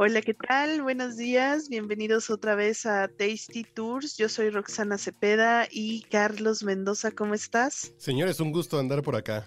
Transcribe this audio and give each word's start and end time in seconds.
Hola, 0.00 0.22
¿qué 0.22 0.32
tal? 0.32 0.80
Buenos 0.82 1.16
días, 1.16 1.68
bienvenidos 1.68 2.30
otra 2.30 2.54
vez 2.54 2.86
a 2.86 3.08
Tasty 3.08 3.64
Tours. 3.64 4.16
Yo 4.16 4.28
soy 4.28 4.48
Roxana 4.48 4.96
Cepeda 4.96 5.66
y 5.72 6.02
Carlos 6.02 6.62
Mendoza, 6.62 7.10
¿cómo 7.10 7.34
estás? 7.34 7.92
Señores, 7.96 8.38
un 8.38 8.52
gusto 8.52 8.78
andar 8.78 9.02
por 9.02 9.16
acá. 9.16 9.44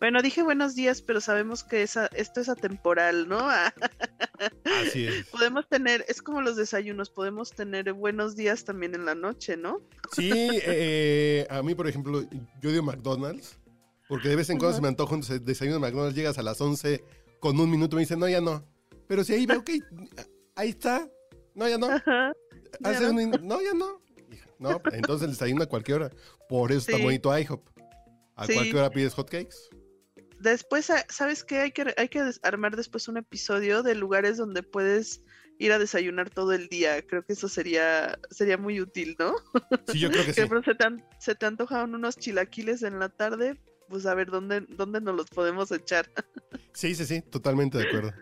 Bueno, 0.00 0.20
dije 0.20 0.42
buenos 0.42 0.74
días, 0.74 1.00
pero 1.00 1.20
sabemos 1.20 1.62
que 1.62 1.84
esa, 1.84 2.06
esto 2.06 2.40
es 2.40 2.48
atemporal, 2.48 3.28
¿no? 3.28 3.38
Así 4.64 5.06
es. 5.06 5.26
Podemos 5.28 5.68
tener, 5.68 6.04
es 6.08 6.22
como 6.22 6.42
los 6.42 6.56
desayunos, 6.56 7.10
podemos 7.10 7.52
tener 7.52 7.92
buenos 7.92 8.34
días 8.34 8.64
también 8.64 8.96
en 8.96 9.04
la 9.04 9.14
noche, 9.14 9.56
¿no? 9.56 9.80
Sí, 10.10 10.32
eh, 10.66 11.46
a 11.48 11.62
mí, 11.62 11.76
por 11.76 11.86
ejemplo, 11.86 12.20
yo 12.60 12.72
digo 12.72 12.82
McDonald's, 12.82 13.60
porque 14.08 14.28
de 14.28 14.34
vez 14.34 14.50
en 14.50 14.58
cuando 14.58 14.74
se 14.74 14.82
me 14.82 14.88
antoja 14.88 15.14
un 15.14 15.20
desayuno 15.44 15.76
de 15.76 15.80
McDonald's, 15.82 16.16
llegas 16.16 16.36
a 16.36 16.42
las 16.42 16.60
11 16.60 17.04
con 17.38 17.60
un 17.60 17.70
minuto 17.70 17.94
y 17.94 17.98
me 17.98 18.00
dicen, 18.00 18.18
no, 18.18 18.28
ya 18.28 18.40
no. 18.40 18.74
Pero 19.08 19.24
si 19.24 19.34
ahí 19.34 19.46
veo 19.46 19.64
que 19.64 19.80
ahí 20.54 20.70
está. 20.70 21.08
No, 21.54 21.68
ya 21.68 21.78
no. 21.78 21.88
Hace 22.82 23.08
un, 23.08 23.30
no, 23.42 23.62
ya 23.62 23.72
no. 23.74 24.02
No, 24.58 24.80
entonces 24.92 25.26
el 25.26 25.32
desayuno 25.32 25.62
a 25.62 25.66
cualquier 25.66 26.02
hora. 26.02 26.10
Por 26.48 26.72
eso 26.72 26.90
está 26.90 27.02
bonito 27.02 27.36
IHOP. 27.36 27.66
A 28.34 28.46
cualquier 28.46 28.76
hora 28.76 28.90
pides 28.90 29.14
hotcakes. 29.14 29.56
Después, 30.40 30.90
ah, 30.90 31.04
¿sabes 31.08 31.44
qué? 31.44 31.60
Hay 31.60 31.72
que, 31.72 31.94
hay 31.96 32.08
que 32.08 32.22
armar 32.42 32.76
después 32.76 33.08
un 33.08 33.16
episodio 33.16 33.82
de 33.82 33.94
lugares 33.94 34.36
donde 34.36 34.62
puedes 34.62 35.22
ir 35.58 35.72
a 35.72 35.78
desayunar 35.78 36.30
todo 36.30 36.52
el 36.52 36.68
día. 36.68 37.02
Creo 37.06 37.24
que 37.24 37.32
eso 37.32 37.48
sería, 37.48 38.18
sería 38.30 38.58
muy 38.58 38.80
útil, 38.80 39.16
¿no? 39.18 39.34
Sí, 39.88 39.98
yo 39.98 40.10
creo 40.10 40.24
que, 40.24 40.32
sí. 40.34 40.42
Se 40.42 40.74
te, 40.74 40.84
se 41.18 41.34
te 41.34 41.46
antojaron 41.46 41.94
unos 41.94 42.16
chilaquiles 42.16 42.82
en 42.82 42.98
la 42.98 43.08
tarde, 43.08 43.58
pues 43.88 44.04
a 44.04 44.14
ver 44.14 44.30
dónde, 44.30 44.60
dónde 44.68 45.00
nos 45.00 45.16
los 45.16 45.26
podemos 45.30 45.72
echar. 45.72 46.10
Sí, 46.74 46.94
sí, 46.94 47.06
sí, 47.06 47.22
totalmente 47.22 47.78
de 47.78 47.84
acuerdo. 47.84 48.12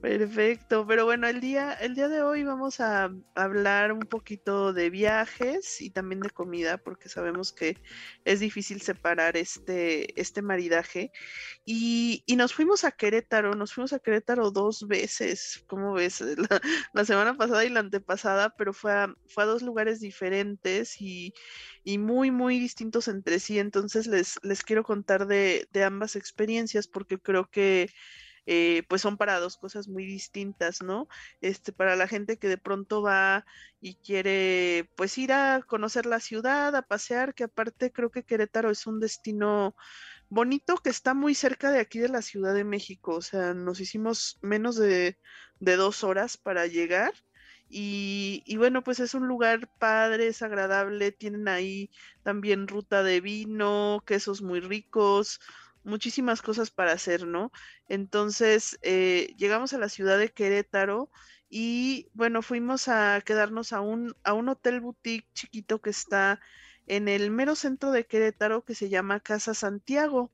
Perfecto, 0.00 0.86
pero 0.86 1.04
bueno, 1.04 1.28
el 1.28 1.42
día, 1.42 1.74
el 1.74 1.94
día 1.94 2.08
de 2.08 2.22
hoy 2.22 2.42
vamos 2.42 2.80
a 2.80 3.10
hablar 3.34 3.92
un 3.92 4.00
poquito 4.00 4.72
de 4.72 4.88
viajes 4.88 5.82
y 5.82 5.90
también 5.90 6.20
de 6.20 6.30
comida, 6.30 6.78
porque 6.78 7.10
sabemos 7.10 7.52
que 7.52 7.76
es 8.24 8.40
difícil 8.40 8.80
separar 8.80 9.36
este, 9.36 10.18
este 10.18 10.40
maridaje. 10.40 11.12
Y, 11.66 12.22
y 12.24 12.36
nos 12.36 12.54
fuimos 12.54 12.84
a 12.84 12.92
Querétaro, 12.92 13.54
nos 13.54 13.74
fuimos 13.74 13.92
a 13.92 13.98
Querétaro 13.98 14.50
dos 14.50 14.88
veces, 14.88 15.62
¿cómo 15.66 15.92
ves? 15.92 16.24
La, 16.94 17.04
semana 17.04 17.34
pasada 17.36 17.66
y 17.66 17.68
la 17.68 17.80
antepasada, 17.80 18.56
pero 18.56 18.72
fue 18.72 18.92
a, 18.92 19.14
fue 19.28 19.42
a 19.44 19.46
dos 19.46 19.60
lugares 19.62 20.00
diferentes 20.00 20.98
y, 21.00 21.34
y, 21.84 21.98
muy, 21.98 22.30
muy 22.30 22.58
distintos 22.58 23.06
entre 23.08 23.38
sí. 23.38 23.58
Entonces 23.58 24.06
les, 24.06 24.38
les 24.42 24.62
quiero 24.62 24.82
contar 24.82 25.26
de, 25.26 25.68
de 25.72 25.84
ambas 25.84 26.16
experiencias, 26.16 26.88
porque 26.88 27.18
creo 27.18 27.50
que 27.50 27.90
eh, 28.46 28.82
pues 28.88 29.02
son 29.02 29.16
para 29.16 29.40
dos 29.40 29.56
cosas 29.56 29.88
muy 29.88 30.04
distintas, 30.06 30.82
¿no? 30.82 31.08
Este, 31.40 31.72
para 31.72 31.96
la 31.96 32.08
gente 32.08 32.38
que 32.38 32.48
de 32.48 32.58
pronto 32.58 33.02
va 33.02 33.44
y 33.80 33.94
quiere 33.96 34.90
pues 34.96 35.16
ir 35.18 35.32
a 35.32 35.62
conocer 35.66 36.06
la 36.06 36.20
ciudad, 36.20 36.74
a 36.76 36.82
pasear, 36.82 37.34
que 37.34 37.44
aparte 37.44 37.92
creo 37.92 38.10
que 38.10 38.24
Querétaro 38.24 38.70
es 38.70 38.86
un 38.86 39.00
destino 39.00 39.74
bonito 40.30 40.76
que 40.78 40.90
está 40.90 41.12
muy 41.12 41.34
cerca 41.34 41.70
de 41.70 41.80
aquí 41.80 41.98
de 41.98 42.08
la 42.08 42.22
Ciudad 42.22 42.54
de 42.54 42.64
México, 42.64 43.16
o 43.16 43.22
sea, 43.22 43.52
nos 43.52 43.80
hicimos 43.80 44.38
menos 44.42 44.76
de, 44.76 45.18
dos 45.60 46.04
horas 46.04 46.36
para 46.38 46.66
llegar. 46.66 47.12
Y, 47.72 48.42
y, 48.46 48.56
bueno, 48.56 48.82
pues 48.82 48.98
es 48.98 49.14
un 49.14 49.28
lugar 49.28 49.70
padre, 49.78 50.26
es 50.28 50.42
agradable, 50.42 51.12
tienen 51.12 51.46
ahí 51.46 51.90
también 52.24 52.66
ruta 52.66 53.04
de 53.04 53.20
vino, 53.20 54.02
quesos 54.06 54.42
muy 54.42 54.58
ricos, 54.60 55.40
muchísimas 55.84 56.42
cosas 56.42 56.70
para 56.70 56.92
hacer, 56.92 57.26
¿no? 57.26 57.52
Entonces, 57.88 58.78
eh, 58.82 59.34
llegamos 59.36 59.72
a 59.72 59.78
la 59.78 59.88
ciudad 59.88 60.18
de 60.18 60.32
Querétaro 60.32 61.10
y 61.48 62.08
bueno, 62.14 62.42
fuimos 62.42 62.88
a 62.88 63.20
quedarnos 63.24 63.72
a 63.72 63.80
un, 63.80 64.14
a 64.22 64.34
un 64.34 64.48
hotel 64.48 64.80
boutique 64.80 65.28
chiquito 65.34 65.80
que 65.80 65.90
está 65.90 66.40
en 66.86 67.08
el 67.08 67.30
mero 67.30 67.54
centro 67.54 67.92
de 67.92 68.06
Querétaro 68.06 68.64
que 68.64 68.74
se 68.74 68.88
llama 68.88 69.20
Casa 69.20 69.54
Santiago. 69.54 70.30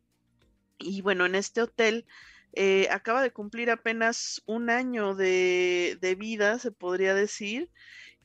Y 0.78 1.00
bueno, 1.02 1.26
en 1.26 1.34
este 1.34 1.62
hotel 1.62 2.06
eh, 2.52 2.88
acaba 2.90 3.22
de 3.22 3.32
cumplir 3.32 3.70
apenas 3.70 4.42
un 4.46 4.70
año 4.70 5.14
de, 5.14 5.98
de 6.00 6.14
vida, 6.14 6.58
se 6.58 6.70
podría 6.70 7.14
decir. 7.14 7.70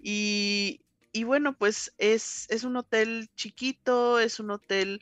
Y, 0.02 0.82
y 1.12 1.24
bueno, 1.24 1.58
pues 1.58 1.94
es, 1.98 2.46
es 2.50 2.64
un 2.64 2.78
hotel 2.78 3.30
chiquito, 3.36 4.20
es 4.20 4.40
un 4.40 4.52
hotel 4.52 5.02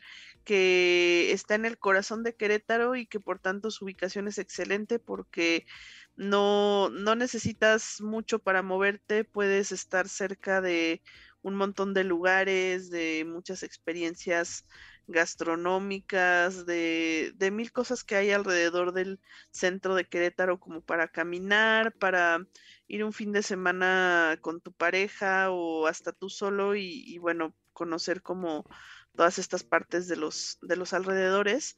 que 0.50 1.32
está 1.32 1.54
en 1.54 1.66
el 1.66 1.78
corazón 1.78 2.24
de 2.24 2.36
Querétaro 2.36 2.96
y 2.96 3.06
que 3.06 3.20
por 3.20 3.38
tanto 3.38 3.70
su 3.70 3.86
ubicación 3.86 4.28
es 4.28 4.40
excelente 4.40 4.98
porque 4.98 5.68
no, 6.16 6.90
no 6.90 7.14
necesitas 7.14 8.02
mucho 8.02 8.40
para 8.40 8.64
moverte, 8.64 9.26
puedes 9.26 9.72
estar 9.72 10.10
cerca 10.10 10.60
de 10.60 11.04
un 11.44 11.54
montón 11.54 11.94
de 11.94 12.04
lugares, 12.04 12.90
de 12.90 13.26
muchas 13.28 13.62
experiencias 13.62 14.66
gastronómicas, 15.06 16.66
de, 16.66 17.32
de, 17.36 17.52
mil 17.52 17.72
cosas 17.72 18.04
que 18.04 18.16
hay 18.16 18.32
alrededor 18.32 18.92
del 18.92 19.20
centro 19.52 19.94
de 19.94 20.06
Querétaro 20.06 20.60
como 20.60 20.82
para 20.82 21.10
caminar, 21.10 21.94
para 21.94 22.44
ir 22.88 23.04
un 23.04 23.14
fin 23.14 23.32
de 23.34 23.44
semana 23.44 24.40
con 24.42 24.62
tu 24.62 24.74
pareja 24.74 25.52
o 25.52 25.86
hasta 25.86 26.12
tú 26.12 26.28
solo 26.28 26.76
y, 26.76 27.04
y 27.06 27.20
bueno, 27.20 27.56
conocer 27.72 28.24
como 28.24 28.66
todas 29.16 29.40
estas 29.40 29.64
partes 29.64 30.08
de 30.08 30.16
los, 30.16 30.58
de 30.62 30.76
los 30.76 30.94
alrededores. 30.94 31.78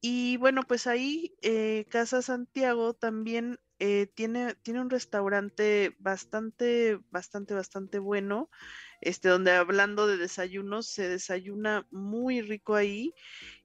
Y 0.00 0.36
bueno, 0.36 0.62
pues 0.62 0.86
ahí 0.86 1.34
eh, 1.42 1.86
Casa 1.88 2.22
Santiago 2.22 2.94
también 2.94 3.58
eh, 3.78 4.06
tiene, 4.14 4.54
tiene 4.56 4.80
un 4.80 4.90
restaurante 4.90 5.96
bastante, 5.98 6.98
bastante, 7.10 7.54
bastante 7.54 7.98
bueno 7.98 8.50
este, 9.00 9.28
donde 9.28 9.52
hablando 9.52 10.06
de 10.06 10.16
desayunos, 10.16 10.86
se 10.86 11.08
desayuna 11.08 11.86
muy 11.90 12.40
rico 12.40 12.74
ahí 12.74 13.14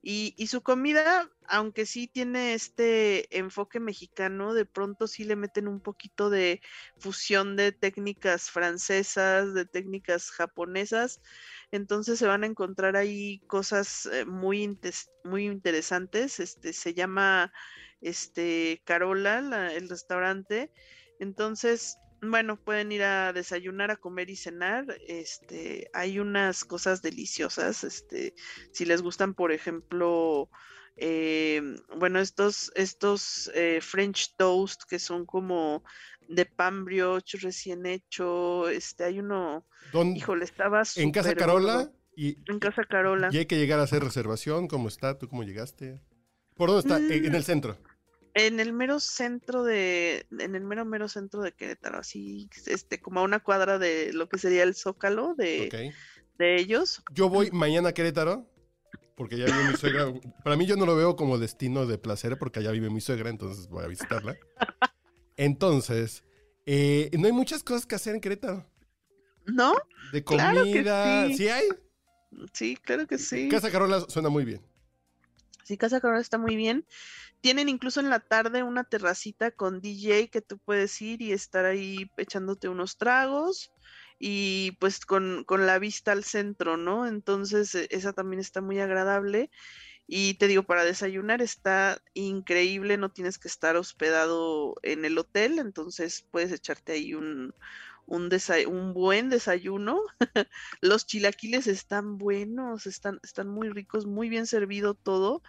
y, 0.02 0.34
y, 0.38 0.48
su 0.48 0.62
comida, 0.62 1.30
aunque 1.48 1.86
sí 1.86 2.08
tiene 2.08 2.54
este 2.54 3.38
enfoque 3.38 3.80
mexicano, 3.80 4.54
de 4.54 4.66
pronto 4.66 5.08
sí 5.08 5.24
le 5.24 5.36
meten 5.36 5.68
un 5.68 5.80
poquito 5.80 6.30
de 6.30 6.62
fusión 6.98 7.56
de 7.56 7.72
técnicas 7.72 8.50
francesas, 8.50 9.54
de 9.54 9.66
técnicas 9.66 10.32
japonesas, 10.32 11.22
entonces 11.72 12.20
se 12.20 12.28
van 12.28 12.44
a 12.44 12.48
encontrar 12.48 12.96
ahí 12.96 13.40
cosas 13.48 14.08
eh, 14.08 14.26
muy, 14.26 14.78
muy 15.24 15.46
interesantes, 15.46 16.40
este, 16.40 16.74
se 16.74 16.94
llama 16.94 17.52
este 18.02 18.82
Carola, 18.86 19.74
el 19.74 19.90
restaurante, 19.90 20.72
entonces 21.20 21.98
bueno, 22.24 22.56
pueden 22.56 22.92
ir 22.92 23.02
a 23.04 23.34
desayunar, 23.34 23.90
a 23.90 23.96
comer 23.96 24.30
y 24.30 24.36
cenar. 24.36 24.86
Este, 25.08 25.90
hay 25.92 26.20
unas 26.20 26.64
cosas 26.64 27.02
deliciosas. 27.02 27.84
Este, 27.84 28.36
si 28.72 28.86
les 28.86 29.02
gustan, 29.02 29.34
por 29.34 29.52
ejemplo, 29.52 30.48
eh, 30.98 31.62
bueno, 31.98 32.20
estos, 32.20 32.72
estos 32.76 33.50
eh, 33.56 33.80
French 33.82 34.36
toast 34.38 34.84
que 34.88 35.00
son 35.00 35.26
como 35.26 35.84
de 36.28 36.46
pan 36.46 36.86
brioche 36.86 37.38
recién 37.40 37.86
hecho. 37.86 38.70
Este, 38.70 39.04
hay 39.04 39.20
uno. 39.20 39.66
Híjole, 40.16 40.46
estaba 40.46 40.84
En 40.96 41.12
Casa 41.12 41.36
Carola. 41.36 41.92
Y, 42.16 42.38
en 42.50 42.60
Casa 42.60 42.84
Carola. 42.84 43.30
Y 43.32 43.38
hay 43.38 43.46
que 43.46 43.58
llegar 43.58 43.80
a 43.80 43.84
hacer 43.84 44.04
reservación. 44.04 44.68
¿Cómo 44.68 44.88
está? 44.88 45.18
¿Tú 45.18 45.28
cómo 45.28 45.44
llegaste? 45.44 46.02
¿Por 46.56 46.70
dónde 46.70 46.82
está? 46.82 46.98
En 46.98 47.34
el 47.34 47.42
mm, 47.42 47.44
centro. 47.44 47.78
En 48.34 48.60
el 48.60 48.74
mero 48.74 49.00
centro 49.00 49.64
de, 49.64 50.26
en 50.38 50.56
el 50.56 50.64
mero 50.64 50.86
mero 50.86 51.10
centro 51.10 51.42
de 51.42 51.52
Querétaro, 51.52 52.00
así, 52.00 52.50
este, 52.68 53.02
como 53.02 53.20
a 53.20 53.24
una 53.24 53.40
cuadra 53.40 53.78
de 53.78 54.14
lo 54.14 54.30
que 54.30 54.38
sería 54.38 54.64
el 54.64 54.76
Zócalo 54.76 55.36
de, 55.36 55.94
de 56.38 56.56
ellos. 56.56 57.04
Yo 57.14 57.30
voy 57.30 57.52
mañana 57.52 57.90
a 57.90 57.94
Querétaro, 57.94 58.50
porque 59.16 59.38
ya 59.38 59.46
vive 59.46 59.72
mi 59.72 59.78
suegra. 59.78 60.06
Para 60.44 60.56
mí 60.56 60.66
yo 60.66 60.76
no 60.78 60.86
lo 60.86 60.96
veo 60.96 61.16
como 61.16 61.38
destino 61.38 61.86
de 61.86 61.98
placer, 61.98 62.38
porque 62.38 62.60
allá 62.60 62.72
vive 62.72 62.90
mi 62.90 63.02
suegra, 63.02 63.30
entonces 63.30 63.68
voy 63.68 63.84
a 63.84 63.88
visitarla. 63.88 64.36
Entonces, 65.38 66.24
eh, 66.66 67.10
no 67.18 67.28
hay 67.28 67.32
muchas 67.32 67.64
cosas 67.64 67.86
que 67.86 67.96
hacer 67.96 68.16
en 68.16 68.22
Querétaro. 68.22 68.66
¿No? 69.46 69.74
De 70.12 70.24
comida, 70.24 71.28
sí. 71.36 71.48
hay? 71.48 71.68
Sí, 72.54 72.78
claro 72.78 73.08
que 73.08 73.18
sí. 73.18 73.50
Casa 73.50 73.72
Carola 73.72 74.02
suena 74.08 74.30
muy 74.30 74.46
bien. 74.46 74.62
Sí, 75.64 75.78
Casa 75.78 76.00
Carola 76.00 76.22
está 76.22 76.38
muy 76.38 76.56
bien. 76.56 76.86
tienen 77.42 77.70
incluso 77.70 78.00
en 78.00 78.10
la 78.10 78.20
tarde 78.20 78.62
una 78.62 78.84
terracita 78.84 79.52
con 79.52 79.82
DJ 79.82 80.30
que 80.30 80.42
tú 80.42 80.60
puedes 80.60 81.02
ir 81.02 81.22
y 81.22 81.32
estar 81.32 81.66
ahí 81.66 82.10
echándote 82.18 82.70
unos 82.70 82.98
tragos 82.98 83.72
y 84.20 84.74
pues 84.80 85.04
con, 85.06 85.44
con 85.46 85.66
la 85.66 85.80
vista 85.80 86.12
al 86.12 86.24
centro, 86.24 86.78
¿no? 86.78 87.08
Entonces 87.08 87.74
e, 87.74 87.88
esa 87.90 88.14
también 88.14 88.40
está 88.40 88.62
muy 88.62 88.80
agradable. 88.80 89.50
Y 90.14 90.34
te 90.34 90.50
digo, 90.50 90.64
para 90.64 90.84
desayunar 90.84 91.42
está 91.42 92.04
increíble, 92.14 92.98
no 92.98 93.14
tienes 93.14 93.40
que 93.40 93.48
estar 93.48 93.78
hospedado 93.78 94.76
en 94.84 95.06
el 95.06 95.18
hotel, 95.18 95.58
entonces 95.58 96.28
puedes 96.32 96.52
echarte 96.52 96.92
ahí 96.92 97.14
un, 97.14 97.56
un, 98.08 98.30
un 98.68 98.94
buen 98.94 99.30
desayuno. 99.30 100.02
Los 100.82 101.06
chilaquiles 101.06 101.66
están 101.68 102.18
buenos, 102.18 102.88
están, 102.88 103.22
están 103.24 103.48
muy 103.48 103.70
ricos, 103.70 104.06
muy 104.06 104.28
bien 104.28 104.48
servido 104.48 104.96
todo. 104.96 105.44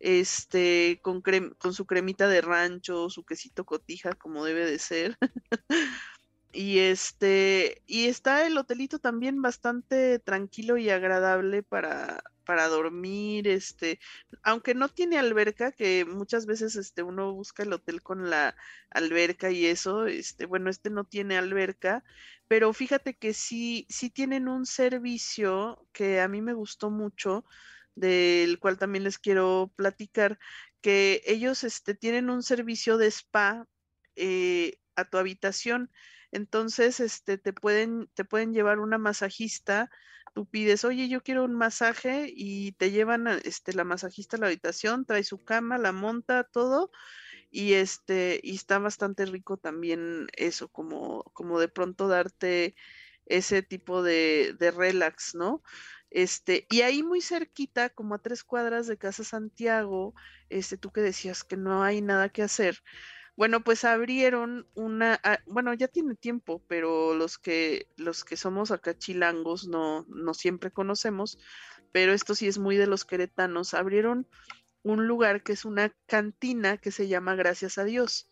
Este, 0.00 1.00
con, 1.02 1.22
con 1.56 1.72
su 1.72 1.86
cremita 1.86 2.28
de 2.28 2.42
rancho, 2.42 3.08
su 3.08 3.24
quesito 3.24 3.64
cotija, 3.64 4.12
como 4.12 4.44
debe 4.44 4.66
de 4.66 4.78
ser. 4.78 5.16
y 6.52 6.80
este, 6.80 7.80
y 7.86 8.08
está 8.08 8.46
el 8.46 8.58
hotelito 8.58 8.98
también 8.98 9.40
bastante 9.40 10.18
tranquilo 10.18 10.76
y 10.76 10.90
agradable 10.90 11.62
para, 11.62 12.22
para 12.44 12.68
dormir, 12.68 13.48
este, 13.48 13.98
aunque 14.42 14.74
no 14.74 14.88
tiene 14.88 15.18
alberca, 15.18 15.72
que 15.72 16.04
muchas 16.04 16.46
veces 16.46 16.76
este 16.76 17.02
uno 17.02 17.32
busca 17.32 17.62
el 17.62 17.72
hotel 17.72 18.02
con 18.02 18.30
la 18.30 18.56
alberca 18.90 19.50
y 19.50 19.66
eso, 19.66 20.06
este, 20.06 20.46
bueno, 20.46 20.70
este 20.70 20.90
no 20.90 21.04
tiene 21.04 21.36
alberca, 21.38 22.04
pero 22.48 22.72
fíjate 22.72 23.14
que 23.14 23.34
sí, 23.34 23.86
sí 23.88 24.10
tienen 24.10 24.48
un 24.48 24.66
servicio 24.66 25.86
que 25.92 26.20
a 26.20 26.28
mí 26.28 26.42
me 26.42 26.54
gustó 26.54 26.90
mucho, 26.90 27.44
del 27.94 28.58
cual 28.58 28.78
también 28.78 29.04
les 29.04 29.18
quiero 29.18 29.72
platicar, 29.76 30.38
que 30.80 31.22
ellos 31.26 31.64
este, 31.64 31.94
tienen 31.94 32.30
un 32.30 32.42
servicio 32.42 32.98
de 32.98 33.06
spa 33.08 33.66
eh, 34.16 34.78
a 34.96 35.04
tu 35.04 35.18
habitación. 35.18 35.90
Entonces, 36.32 37.00
este, 37.00 37.38
te 37.38 37.52
pueden, 37.52 38.08
te 38.14 38.24
pueden 38.24 38.52
llevar 38.52 38.80
una 38.80 38.98
masajista 38.98 39.90
tú 40.34 40.46
pides, 40.46 40.84
oye, 40.84 41.08
yo 41.08 41.22
quiero 41.22 41.44
un 41.44 41.54
masaje 41.54 42.30
y 42.34 42.72
te 42.72 42.90
llevan 42.90 43.28
a, 43.28 43.36
este, 43.38 43.72
la 43.72 43.84
masajista 43.84 44.36
a 44.36 44.40
la 44.40 44.46
habitación, 44.46 45.06
trae 45.06 45.24
su 45.24 45.42
cama, 45.44 45.78
la 45.78 45.92
monta, 45.92 46.44
todo, 46.44 46.90
y 47.50 47.74
este, 47.74 48.40
y 48.42 48.56
está 48.56 48.78
bastante 48.78 49.26
rico 49.26 49.56
también 49.56 50.26
eso, 50.36 50.68
como, 50.68 51.24
como 51.34 51.60
de 51.60 51.68
pronto 51.68 52.08
darte 52.08 52.74
ese 53.26 53.62
tipo 53.62 54.02
de, 54.02 54.54
de 54.58 54.70
relax, 54.70 55.34
¿no? 55.34 55.62
Este, 56.10 56.66
y 56.70 56.82
ahí 56.82 57.02
muy 57.02 57.20
cerquita, 57.20 57.90
como 57.90 58.14
a 58.14 58.18
tres 58.18 58.44
cuadras 58.44 58.86
de 58.86 58.98
Casa 58.98 59.24
Santiago, 59.24 60.14
este, 60.48 60.76
tú 60.78 60.92
que 60.92 61.00
decías 61.00 61.44
que 61.44 61.56
no 61.56 61.82
hay 61.82 62.02
nada 62.02 62.28
que 62.28 62.42
hacer, 62.42 62.78
bueno, 63.36 63.62
pues 63.64 63.84
abrieron 63.84 64.66
una, 64.74 65.20
ah, 65.24 65.38
bueno, 65.46 65.74
ya 65.74 65.88
tiene 65.88 66.14
tiempo, 66.14 66.62
pero 66.68 67.14
los 67.14 67.38
que, 67.38 67.88
los 67.96 68.24
que 68.24 68.36
somos 68.36 68.70
acá 68.70 68.96
chilangos 68.96 69.66
no, 69.66 70.06
no 70.08 70.34
siempre 70.34 70.70
conocemos, 70.70 71.38
pero 71.92 72.12
esto 72.12 72.34
sí 72.34 72.46
es 72.46 72.58
muy 72.58 72.76
de 72.76 72.86
los 72.86 73.04
queretanos, 73.04 73.74
abrieron 73.74 74.28
un 74.82 75.06
lugar 75.06 75.42
que 75.42 75.52
es 75.52 75.64
una 75.64 75.92
cantina 76.06 76.76
que 76.76 76.90
se 76.90 77.08
llama 77.08 77.34
Gracias 77.34 77.78
a 77.78 77.84
Dios. 77.84 78.30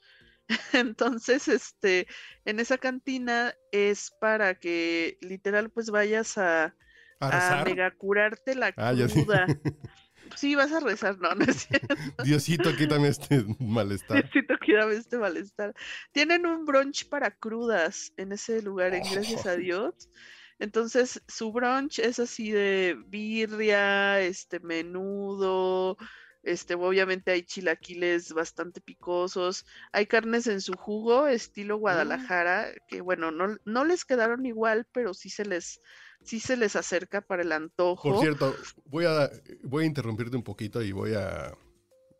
Entonces, 0.73 1.49
este, 1.49 2.07
en 2.45 2.61
esa 2.61 2.79
cantina 2.79 3.55
es 3.73 4.13
para 4.21 4.55
que 4.55 5.19
literal 5.21 5.71
pues 5.71 5.91
vayas 5.91 6.39
a, 6.39 6.77
a 7.21 7.65
mega 7.65 7.91
curarte 7.93 8.55
la 8.55 8.73
ah, 8.77 8.93
cruda. 8.95 9.47
Sí, 10.37 10.55
vas 10.55 10.73
a 10.73 10.81
rezar, 10.81 11.19
no, 11.19 11.35
no 11.35 11.45
es 11.45 11.67
cierto. 11.67 11.95
Diosito, 12.25 12.75
quítame 12.77 13.09
este 13.09 13.45
malestar. 13.59 14.23
Diosito, 14.23 14.55
quítame 14.59 14.95
este 14.95 15.19
malestar. 15.19 15.75
Tienen 16.13 16.47
un 16.47 16.65
brunch 16.65 17.09
para 17.09 17.31
crudas 17.31 18.13
en 18.17 18.33
ese 18.33 18.63
lugar, 18.63 18.95
en 18.95 19.03
gracias 19.11 19.47
a 19.47 19.53
oh. 19.53 19.57
Dios. 19.57 20.11
Entonces, 20.59 21.23
su 21.27 21.53
brunch 21.53 21.99
es 21.99 22.19
así 22.19 22.53
de 22.53 22.97
birria, 23.09 24.21
este 24.21 24.61
menudo, 24.61 25.97
este, 26.43 26.75
obviamente 26.75 27.31
hay 27.31 27.43
chilaquiles 27.45 28.33
bastante 28.33 28.81
picosos, 28.81 29.65
hay 29.93 30.07
carnes 30.07 30.47
en 30.49 30.61
su 30.61 30.75
jugo, 30.75 31.29
estilo 31.29 31.77
mm. 31.77 31.81
Guadalajara, 31.81 32.73
que 32.89 33.01
bueno, 33.01 33.31
no, 33.31 33.57
no 33.65 33.85
les 33.85 34.05
quedaron 34.05 34.45
igual, 34.45 34.87
pero 34.93 35.15
sí 35.15 35.31
se 35.31 35.45
les 35.45 35.81
sí 36.25 36.41
se 36.41 36.57
les 36.57 36.77
acerca 36.77 37.21
para 37.21 37.43
el 37.43 37.53
antojo. 37.53 38.11
Por 38.11 38.21
cierto, 38.21 38.55
voy 38.87 39.05
a, 39.07 39.31
voy 39.63 39.85
a 39.85 39.87
interrumpirte 39.87 40.37
un 40.37 40.43
poquito 40.43 40.83
y 40.83 40.93
voy 40.93 41.15
a 41.15 41.53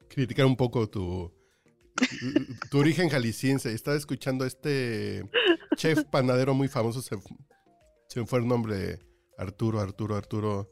criticar 0.09 0.47
un 0.47 0.57
poco 0.57 0.89
tu, 0.89 1.33
tu 2.71 2.79
origen 2.79 3.09
jalisciense. 3.09 3.73
Estaba 3.73 3.97
escuchando 3.97 4.45
a 4.45 4.49
este 4.49 5.29
chef 5.77 6.05
panadero 6.05 6.55
muy 6.55 6.69
famoso, 6.69 7.03
se, 7.03 7.17
se 8.09 8.27
fue 8.27 8.41
el 8.41 8.47
nombre, 8.47 8.99
Arturo, 9.39 9.81
Arturo, 9.81 10.17
Arturo. 10.17 10.71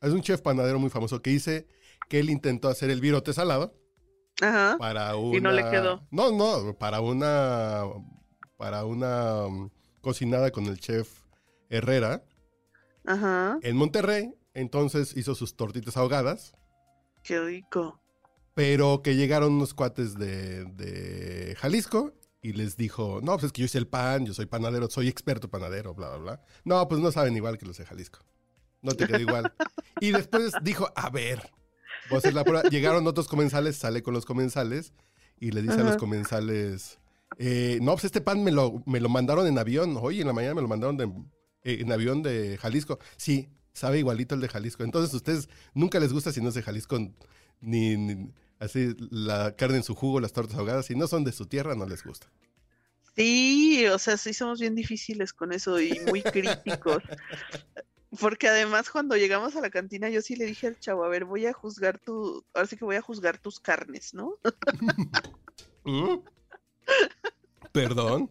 Es 0.00 0.12
un 0.12 0.22
chef 0.22 0.40
panadero 0.40 0.78
muy 0.78 0.90
famoso 0.90 1.22
que 1.22 1.30
dice 1.30 1.66
que 2.08 2.18
él 2.18 2.30
intentó 2.30 2.68
hacer 2.68 2.90
el 2.90 3.00
virote 3.00 3.32
salado. 3.32 3.74
Ajá. 4.40 4.76
Para 4.78 5.16
una... 5.16 5.36
Y 5.36 5.40
no 5.40 5.50
le 5.50 5.68
quedó. 5.70 6.06
No, 6.10 6.30
no, 6.32 6.76
para 6.78 7.00
una... 7.00 7.84
Para 8.56 8.84
una 8.84 9.46
um, 9.46 9.70
cocinada 10.00 10.50
con 10.50 10.66
el 10.66 10.80
chef 10.80 11.08
Herrera. 11.68 12.24
Ajá. 13.04 13.58
En 13.62 13.76
Monterrey, 13.76 14.34
entonces 14.54 15.16
hizo 15.16 15.34
sus 15.34 15.56
tortitas 15.56 15.96
ahogadas. 15.96 16.52
Qué 17.22 17.40
rico. 17.40 18.00
Pero 18.54 19.02
que 19.02 19.16
llegaron 19.16 19.52
unos 19.52 19.74
cuates 19.74 20.14
de, 20.18 21.54
Jalisco 21.58 22.12
y 22.42 22.52
les 22.52 22.76
dijo, 22.76 23.20
no, 23.22 23.34
pues 23.34 23.44
es 23.44 23.52
que 23.52 23.62
yo 23.62 23.66
hice 23.66 23.78
el 23.78 23.86
pan, 23.86 24.26
yo 24.26 24.34
soy 24.34 24.46
panadero, 24.46 24.88
soy 24.90 25.08
experto 25.08 25.48
panadero, 25.48 25.94
bla, 25.94 26.08
bla, 26.10 26.18
bla. 26.18 26.42
No, 26.64 26.88
pues 26.88 27.00
no 27.00 27.12
saben 27.12 27.36
igual 27.36 27.58
que 27.58 27.66
los 27.66 27.78
de 27.78 27.84
Jalisco. 27.84 28.20
No 28.82 28.92
te 28.92 29.06
queda 29.06 29.20
igual. 29.20 29.52
y 30.00 30.10
después 30.12 30.52
dijo, 30.62 30.88
a 30.96 31.10
ver, 31.10 31.50
a 32.10 32.16
hacer 32.16 32.34
la 32.34 32.44
prueba. 32.44 32.62
Llegaron 32.68 33.06
otros 33.06 33.28
comensales, 33.28 33.76
sale 33.76 34.02
con 34.02 34.14
los 34.14 34.24
comensales 34.24 34.92
y 35.38 35.52
le 35.52 35.62
dice 35.62 35.80
a 35.80 35.84
los 35.84 35.96
comensales, 35.96 36.98
eh, 37.38 37.78
no, 37.82 37.92
pues 37.92 38.06
este 38.06 38.20
pan 38.20 38.42
me 38.42 38.50
lo, 38.50 38.82
me 38.86 39.00
lo 39.00 39.08
mandaron 39.08 39.46
en 39.46 39.58
avión. 39.58 39.96
Hoy 40.00 40.20
en 40.20 40.26
la 40.26 40.32
mañana 40.32 40.54
me 40.54 40.62
lo 40.62 40.68
mandaron 40.68 40.96
de 40.96 41.12
en 41.62 41.92
avión 41.92 42.22
de 42.22 42.58
Jalisco. 42.58 42.98
Sí, 43.16 43.48
sabe 43.72 43.98
igualito 43.98 44.34
el 44.34 44.40
de 44.40 44.48
Jalisco. 44.48 44.82
Entonces, 44.82 45.14
ustedes 45.14 45.48
nunca 45.74 46.00
les 46.00 46.12
gusta 46.12 46.32
si 46.32 46.40
no 46.40 46.48
es 46.48 46.54
de 46.54 46.62
Jalisco, 46.62 46.98
ni, 47.60 48.32
así 48.58 48.94
la 49.10 49.54
carne 49.56 49.78
en 49.78 49.82
su 49.82 49.94
jugo, 49.94 50.20
las 50.20 50.32
tortas 50.32 50.56
ahogadas. 50.56 50.86
Si 50.86 50.94
no 50.94 51.06
son 51.06 51.24
de 51.24 51.32
su 51.32 51.46
tierra, 51.46 51.74
no 51.74 51.86
les 51.86 52.04
gusta. 52.04 52.30
Sí, 53.16 53.86
o 53.86 53.98
sea, 53.98 54.16
sí 54.16 54.32
somos 54.32 54.60
bien 54.60 54.74
difíciles 54.74 55.32
con 55.32 55.52
eso 55.52 55.80
y 55.80 55.98
muy 56.06 56.22
críticos. 56.22 57.02
Porque 58.20 58.48
además 58.48 58.90
cuando 58.90 59.16
llegamos 59.16 59.54
a 59.54 59.60
la 59.60 59.70
cantina 59.70 60.08
yo 60.08 60.22
sí 60.22 60.34
le 60.34 60.46
dije 60.46 60.66
al 60.66 60.78
chavo, 60.78 61.04
a 61.04 61.08
ver, 61.08 61.26
voy 61.26 61.44
a 61.44 61.52
juzgar 61.52 61.98
tu, 61.98 62.44
ahora 62.54 62.66
sí 62.66 62.76
que 62.76 62.84
voy 62.84 62.96
a 62.96 63.02
juzgar 63.02 63.38
tus 63.38 63.60
carnes, 63.60 64.14
¿no? 64.14 64.38
¿Mm? 65.84 66.20
¿Perdón? 67.72 68.30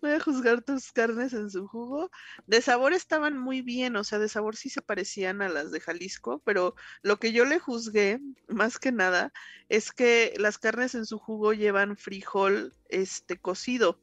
Voy 0.00 0.12
a 0.12 0.20
juzgar 0.20 0.62
tus 0.62 0.92
carnes 0.92 1.32
en 1.32 1.50
su 1.50 1.66
jugo. 1.66 2.10
De 2.46 2.60
sabor 2.60 2.92
estaban 2.92 3.38
muy 3.38 3.62
bien, 3.62 3.96
o 3.96 4.04
sea, 4.04 4.18
de 4.18 4.28
sabor 4.28 4.56
sí 4.56 4.70
se 4.70 4.82
parecían 4.82 5.42
a 5.42 5.48
las 5.48 5.70
de 5.70 5.80
Jalisco, 5.80 6.42
pero 6.44 6.74
lo 7.02 7.18
que 7.18 7.32
yo 7.32 7.44
le 7.44 7.58
juzgué, 7.58 8.20
más 8.48 8.78
que 8.78 8.92
nada, 8.92 9.32
es 9.68 9.92
que 9.92 10.34
las 10.38 10.58
carnes 10.58 10.94
en 10.94 11.06
su 11.06 11.18
jugo 11.18 11.52
llevan 11.52 11.96
frijol 11.96 12.74
este 12.88 13.38
cocido. 13.40 14.00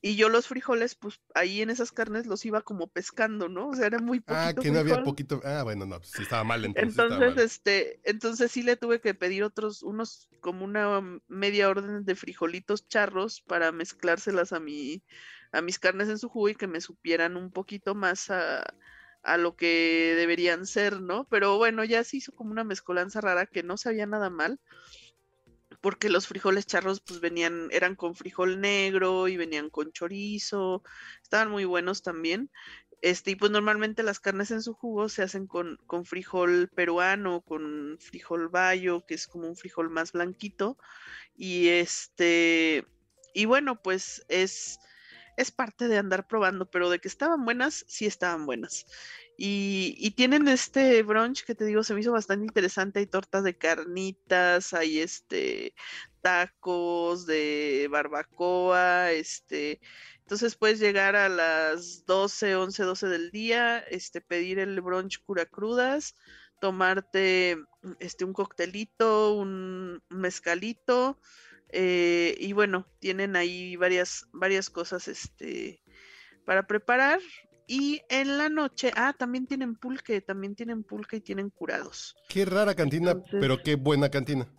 Y 0.00 0.14
yo 0.14 0.28
los 0.28 0.46
frijoles, 0.46 0.94
pues 0.94 1.20
ahí 1.34 1.60
en 1.60 1.70
esas 1.70 1.90
carnes 1.90 2.26
los 2.26 2.44
iba 2.44 2.60
como 2.60 2.86
pescando, 2.86 3.48
¿no? 3.48 3.68
O 3.68 3.74
sea, 3.74 3.86
era 3.86 3.98
muy 3.98 4.20
poquito. 4.20 4.36
Ah, 4.40 4.54
que 4.54 4.70
no 4.70 4.78
había 4.78 5.02
poquito. 5.02 5.40
Ah, 5.44 5.62
bueno, 5.64 5.86
no, 5.86 5.98
pues 5.98 6.18
estaba 6.20 6.44
mal 6.44 6.64
entonces. 6.64 6.98
Entonces, 7.00 7.44
este, 7.44 8.00
entonces 8.04 8.52
sí 8.52 8.62
le 8.62 8.76
tuve 8.76 9.00
que 9.00 9.14
pedir 9.14 9.42
otros, 9.42 9.82
unos, 9.82 10.28
como 10.40 10.64
una 10.64 11.20
media 11.26 11.68
orden 11.68 12.04
de 12.04 12.14
frijolitos 12.14 12.86
charros 12.86 13.40
para 13.40 13.72
mezclárselas 13.72 14.52
a 14.52 14.60
mi, 14.60 15.02
a 15.50 15.62
mis 15.62 15.80
carnes 15.80 16.08
en 16.08 16.18
su 16.18 16.28
jugo 16.28 16.50
y 16.50 16.54
que 16.54 16.68
me 16.68 16.80
supieran 16.80 17.36
un 17.36 17.50
poquito 17.50 17.96
más 17.96 18.30
a, 18.30 18.64
a 19.22 19.36
lo 19.36 19.56
que 19.56 20.14
deberían 20.16 20.64
ser, 20.64 21.00
¿no? 21.00 21.26
Pero 21.28 21.56
bueno, 21.56 21.82
ya 21.82 22.04
se 22.04 22.18
hizo 22.18 22.32
como 22.32 22.52
una 22.52 22.62
mezcolanza 22.62 23.20
rara 23.20 23.46
que 23.46 23.64
no 23.64 23.76
sabía 23.76 24.06
nada 24.06 24.30
mal 24.30 24.60
porque 25.80 26.08
los 26.08 26.26
frijoles 26.26 26.66
charros 26.66 27.00
pues 27.00 27.20
venían, 27.20 27.68
eran 27.70 27.94
con 27.94 28.14
frijol 28.14 28.60
negro 28.60 29.28
y 29.28 29.36
venían 29.36 29.70
con 29.70 29.92
chorizo, 29.92 30.82
estaban 31.22 31.50
muy 31.50 31.64
buenos 31.64 32.02
también. 32.02 32.50
Este, 33.00 33.30
y 33.30 33.36
pues 33.36 33.52
normalmente 33.52 34.02
las 34.02 34.18
carnes 34.18 34.50
en 34.50 34.62
su 34.62 34.74
jugo 34.74 35.08
se 35.08 35.22
hacen 35.22 35.46
con, 35.46 35.78
con 35.86 36.04
frijol 36.04 36.68
peruano, 36.74 37.42
con 37.42 37.96
frijol 38.00 38.48
bayo, 38.48 39.06
que 39.06 39.14
es 39.14 39.28
como 39.28 39.46
un 39.46 39.56
frijol 39.56 39.88
más 39.88 40.12
blanquito. 40.12 40.76
Y 41.36 41.68
este, 41.68 42.84
y 43.34 43.44
bueno, 43.44 43.80
pues 43.82 44.24
es, 44.28 44.80
es 45.36 45.52
parte 45.52 45.86
de 45.86 45.98
andar 45.98 46.26
probando, 46.26 46.68
pero 46.70 46.90
de 46.90 46.98
que 46.98 47.08
estaban 47.08 47.44
buenas, 47.44 47.84
sí 47.86 48.06
estaban 48.06 48.46
buenas. 48.46 48.86
Y, 49.40 50.10
tienen 50.16 50.48
este 50.48 51.00
brunch 51.04 51.44
que 51.44 51.54
te 51.54 51.64
digo, 51.64 51.84
se 51.84 51.94
me 51.94 52.00
hizo 52.00 52.10
bastante 52.10 52.44
interesante. 52.44 52.98
Hay 52.98 53.06
tortas 53.06 53.44
de 53.44 53.56
carnitas, 53.56 54.74
hay 54.74 54.98
este 54.98 55.74
tacos 56.22 57.24
de 57.24 57.86
barbacoa, 57.88 59.12
este. 59.12 59.80
Entonces 60.22 60.56
puedes 60.56 60.80
llegar 60.80 61.14
a 61.14 61.28
las 61.28 62.04
12, 62.04 62.56
11, 62.56 62.82
12 62.82 63.06
del 63.08 63.30
día, 63.30 63.78
este, 63.78 64.20
pedir 64.20 64.58
el 64.58 64.80
brunch 64.80 65.22
cura 65.24 65.46
crudas, 65.46 66.16
tomarte 66.60 67.58
este, 68.00 68.24
un 68.24 68.32
coctelito, 68.32 69.34
un 69.34 70.02
mezcalito, 70.08 71.20
eh, 71.68 72.36
y 72.40 72.52
bueno, 72.54 72.88
tienen 72.98 73.36
ahí 73.36 73.76
varias, 73.76 74.26
varias 74.32 74.68
cosas 74.68 75.06
este, 75.06 75.80
para 76.44 76.66
preparar. 76.66 77.20
Y 77.70 78.00
en 78.08 78.38
la 78.38 78.48
noche, 78.48 78.90
ah, 78.96 79.12
también 79.12 79.46
tienen 79.46 79.76
pulque, 79.76 80.22
también 80.22 80.56
tienen 80.56 80.82
pulque 80.82 81.18
y 81.18 81.20
tienen 81.20 81.50
curados. 81.50 82.16
Qué 82.26 82.46
rara 82.46 82.74
cantina, 82.74 83.22
pero 83.30 83.62
qué 83.62 83.76
buena 83.76 84.08
cantina. 84.08 84.50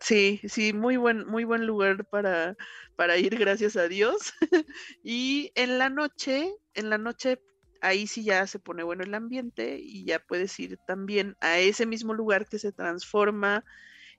Sí, 0.00 0.40
sí, 0.48 0.72
muy 0.72 0.96
buen, 0.96 1.26
muy 1.26 1.44
buen 1.44 1.66
lugar 1.66 2.06
para, 2.06 2.56
para 2.96 3.18
ir, 3.18 3.38
gracias 3.38 3.76
a 3.76 3.86
Dios. 3.86 4.32
y 5.04 5.52
en 5.54 5.78
la 5.78 5.90
noche, 5.90 6.54
en 6.72 6.88
la 6.88 6.96
noche, 6.96 7.38
ahí 7.82 8.06
sí 8.06 8.24
ya 8.24 8.46
se 8.46 8.58
pone 8.58 8.82
bueno 8.82 9.04
el 9.04 9.14
ambiente 9.14 9.78
y 9.78 10.06
ya 10.06 10.18
puedes 10.18 10.58
ir 10.58 10.78
también 10.86 11.36
a 11.40 11.58
ese 11.58 11.84
mismo 11.84 12.14
lugar 12.14 12.48
que 12.48 12.58
se 12.58 12.72
transforma. 12.72 13.62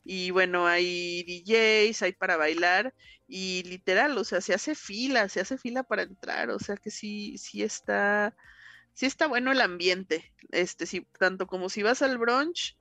Y 0.07 0.29
bueno, 0.29 0.67
hay 0.67 1.23
DJs, 1.23 2.03
hay 2.03 2.13
para 2.13 2.37
bailar 2.37 2.93
y 3.27 3.63
literal, 3.63 4.15
o 4.17 4.23
sea, 4.23 4.39
se 4.39 4.53
hace 4.53 4.75
fila, 4.75 5.27
se 5.29 5.41
hace 5.41 5.57
fila 5.57 5.81
para 5.83 6.03
entrar, 6.03 6.51
o 6.51 6.59
sea 6.59 6.77
que 6.77 6.91
sí, 6.91 7.37
sí 7.39 7.63
está, 7.63 8.35
sí 8.93 9.07
está 9.07 9.27
bueno 9.27 9.51
el 9.51 9.61
ambiente, 9.61 10.31
este, 10.51 10.85
sí, 10.85 11.07
tanto 11.19 11.47
como 11.47 11.69
si 11.69 11.81
vas 11.81 12.03
al 12.03 12.19
brunch, 12.19 12.77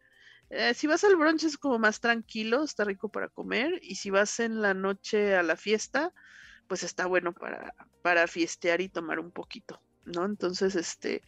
eh, 0.50 0.74
si 0.74 0.86
vas 0.86 1.02
al 1.04 1.16
brunch 1.16 1.44
es 1.44 1.56
como 1.56 1.78
más 1.78 2.00
tranquilo, 2.00 2.62
está 2.62 2.84
rico 2.84 3.10
para 3.10 3.30
comer, 3.30 3.80
y 3.82 3.94
si 3.96 4.10
vas 4.10 4.38
en 4.40 4.60
la 4.60 4.74
noche 4.74 5.34
a 5.34 5.42
la 5.42 5.56
fiesta, 5.56 6.12
pues 6.68 6.82
está 6.82 7.06
bueno 7.06 7.32
para, 7.32 7.74
para 8.02 8.26
fiestear 8.26 8.82
y 8.82 8.90
tomar 8.90 9.18
un 9.18 9.32
poquito, 9.32 9.82
¿no? 10.04 10.26
Entonces, 10.26 10.74
este, 10.76 11.22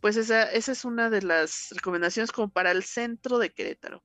pues 0.00 0.16
esa, 0.16 0.44
esa 0.52 0.72
es 0.72 0.84
una 0.84 1.10
de 1.10 1.22
las 1.22 1.68
recomendaciones 1.72 2.32
como 2.32 2.50
para 2.50 2.70
el 2.72 2.84
centro 2.84 3.38
de 3.38 3.50
Querétaro. 3.52 4.04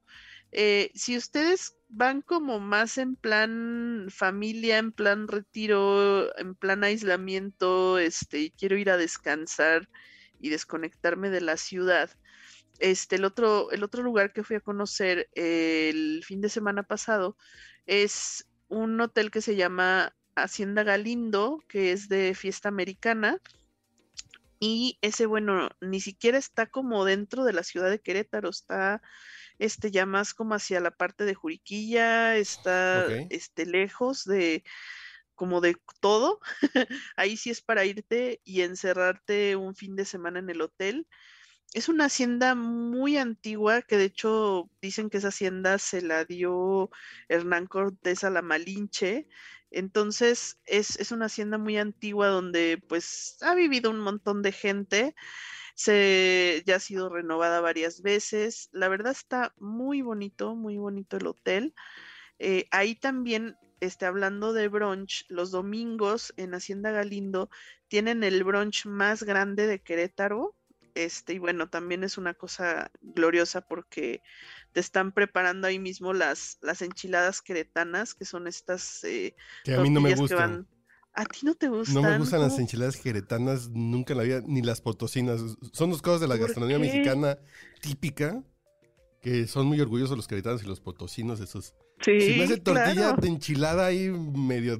Eh, 0.51 0.91
si 0.93 1.17
ustedes 1.17 1.75
van 1.89 2.21
como 2.21 2.59
más 2.59 2.97
en 2.97 3.15
plan 3.15 4.07
familia, 4.09 4.77
en 4.77 4.91
plan 4.91 5.27
retiro, 5.27 6.37
en 6.37 6.55
plan 6.55 6.83
aislamiento, 6.83 7.99
este, 7.99 8.51
quiero 8.57 8.77
ir 8.77 8.89
a 8.89 8.97
descansar 8.97 9.89
y 10.39 10.49
desconectarme 10.49 11.29
de 11.29 11.41
la 11.41 11.57
ciudad. 11.57 12.09
Este, 12.79 13.15
el 13.15 13.25
otro, 13.25 13.71
el 13.71 13.83
otro 13.83 14.03
lugar 14.03 14.33
que 14.33 14.43
fui 14.43 14.57
a 14.57 14.61
conocer 14.61 15.29
el 15.35 16.23
fin 16.25 16.41
de 16.41 16.49
semana 16.49 16.83
pasado 16.83 17.37
es 17.85 18.47
un 18.67 18.99
hotel 18.99 19.31
que 19.31 19.41
se 19.41 19.55
llama 19.55 20.15
Hacienda 20.35 20.83
Galindo, 20.83 21.63
que 21.67 21.91
es 21.91 22.09
de 22.09 22.35
fiesta 22.35 22.69
americana. 22.69 23.39
Y 24.59 24.97
ese, 25.01 25.25
bueno, 25.25 25.69
ni 25.81 25.99
siquiera 25.99 26.37
está 26.37 26.65
como 26.65 27.05
dentro 27.05 27.43
de 27.43 27.53
la 27.53 27.63
ciudad 27.63 27.89
de 27.89 27.99
Querétaro, 27.99 28.49
está 28.49 29.01
este 29.59 29.91
ya 29.91 30.05
más 30.05 30.33
como 30.33 30.55
hacia 30.55 30.79
la 30.79 30.91
parte 30.91 31.25
de 31.25 31.35
Juriquilla, 31.35 32.35
está 32.37 33.07
este 33.29 33.65
lejos 33.65 34.23
de 34.25 34.63
como 35.35 35.61
de 35.61 35.75
todo. 35.99 36.39
Ahí 37.15 37.37
sí 37.37 37.49
es 37.49 37.61
para 37.61 37.85
irte 37.85 38.41
y 38.43 38.61
encerrarte 38.61 39.55
un 39.55 39.75
fin 39.75 39.95
de 39.95 40.05
semana 40.05 40.39
en 40.39 40.49
el 40.49 40.61
hotel. 40.61 41.07
Es 41.73 41.89
una 41.89 42.05
hacienda 42.05 42.55
muy 42.55 43.17
antigua, 43.17 43.81
que 43.81 43.97
de 43.97 44.05
hecho 44.05 44.69
dicen 44.81 45.09
que 45.09 45.17
esa 45.17 45.27
hacienda 45.27 45.77
se 45.77 46.01
la 46.01 46.23
dio 46.23 46.89
Hernán 47.27 47.67
Cortés 47.67 48.23
a 48.23 48.29
la 48.29 48.41
Malinche. 48.41 49.27
Entonces 49.71 50.59
es, 50.65 50.97
es 50.99 51.11
una 51.11 51.25
hacienda 51.25 51.57
muy 51.57 51.77
antigua 51.77 52.27
donde 52.27 52.81
pues 52.87 53.37
ha 53.41 53.55
vivido 53.55 53.89
un 53.91 53.99
montón 53.99 54.41
de 54.41 54.53
gente 54.53 55.15
se 55.75 56.63
ya 56.65 56.77
ha 56.77 56.79
sido 56.79 57.09
renovada 57.09 57.61
varias 57.61 58.01
veces. 58.01 58.69
La 58.71 58.87
verdad 58.87 59.11
está 59.11 59.53
muy 59.57 60.01
bonito, 60.01 60.55
muy 60.55 60.77
bonito 60.77 61.17
el 61.17 61.27
hotel. 61.27 61.75
Eh, 62.39 62.67
ahí 62.71 62.95
también, 62.95 63.57
este, 63.81 64.05
hablando 64.05 64.53
de 64.53 64.69
brunch, 64.69 65.25
los 65.27 65.51
domingos 65.51 66.33
en 66.37 66.53
Hacienda 66.53 66.91
Galindo 66.91 67.49
tienen 67.89 68.23
el 68.23 68.43
brunch 68.43 68.85
más 68.85 69.23
grande 69.23 69.67
de 69.67 69.81
Querétaro. 69.81 70.55
Este, 70.95 71.33
y 71.33 71.39
bueno, 71.39 71.69
también 71.69 72.05
es 72.05 72.17
una 72.17 72.33
cosa 72.33 72.89
gloriosa 73.01 73.59
porque 73.59 74.21
te 74.71 74.79
están 74.79 75.11
preparando 75.11 75.67
ahí 75.67 75.77
mismo 75.77 76.13
las, 76.13 76.57
las 76.61 76.81
enchiladas 76.81 77.41
queretanas, 77.41 78.13
que 78.13 78.23
son 78.23 78.47
estas 78.47 79.03
eh, 79.03 79.35
que 79.65 79.75
a 79.75 79.81
mí 79.81 79.89
no 79.89 79.99
me 79.99 80.15
gustan. 80.15 80.67
¿A 81.15 81.25
ti 81.25 81.39
no 81.43 81.55
te 81.55 81.69
gustan? 81.69 81.95
No 81.95 82.01
me 82.01 82.17
gustan 82.17 82.41
las 82.41 82.59
enchiladas 82.59 82.95
jeretanas, 82.95 83.69
nunca 83.69 84.13
en 84.13 84.17
la 84.17 84.23
vida, 84.23 84.41
ni 84.45 84.61
las 84.61 84.81
potosinas. 84.81 85.39
Son 85.71 85.89
dos 85.89 86.01
cosas 86.01 86.21
de 86.21 86.27
la 86.27 86.35
gastronomía 86.35 86.77
mexicana 86.77 87.37
típica, 87.81 88.43
que 89.21 89.47
son 89.47 89.67
muy 89.67 89.79
orgullosos 89.79 90.17
los 90.17 90.27
queretanos 90.27 90.63
y 90.63 90.67
los 90.67 90.81
potosinos, 90.81 91.39
esos. 91.39 91.73
Sí, 92.01 92.19
si 92.19 92.37
me 92.37 92.43
hace 92.43 92.57
tortilla 92.57 93.13
de 93.13 93.27
enchilada 93.29 93.85
ahí 93.85 94.09
medio 94.09 94.77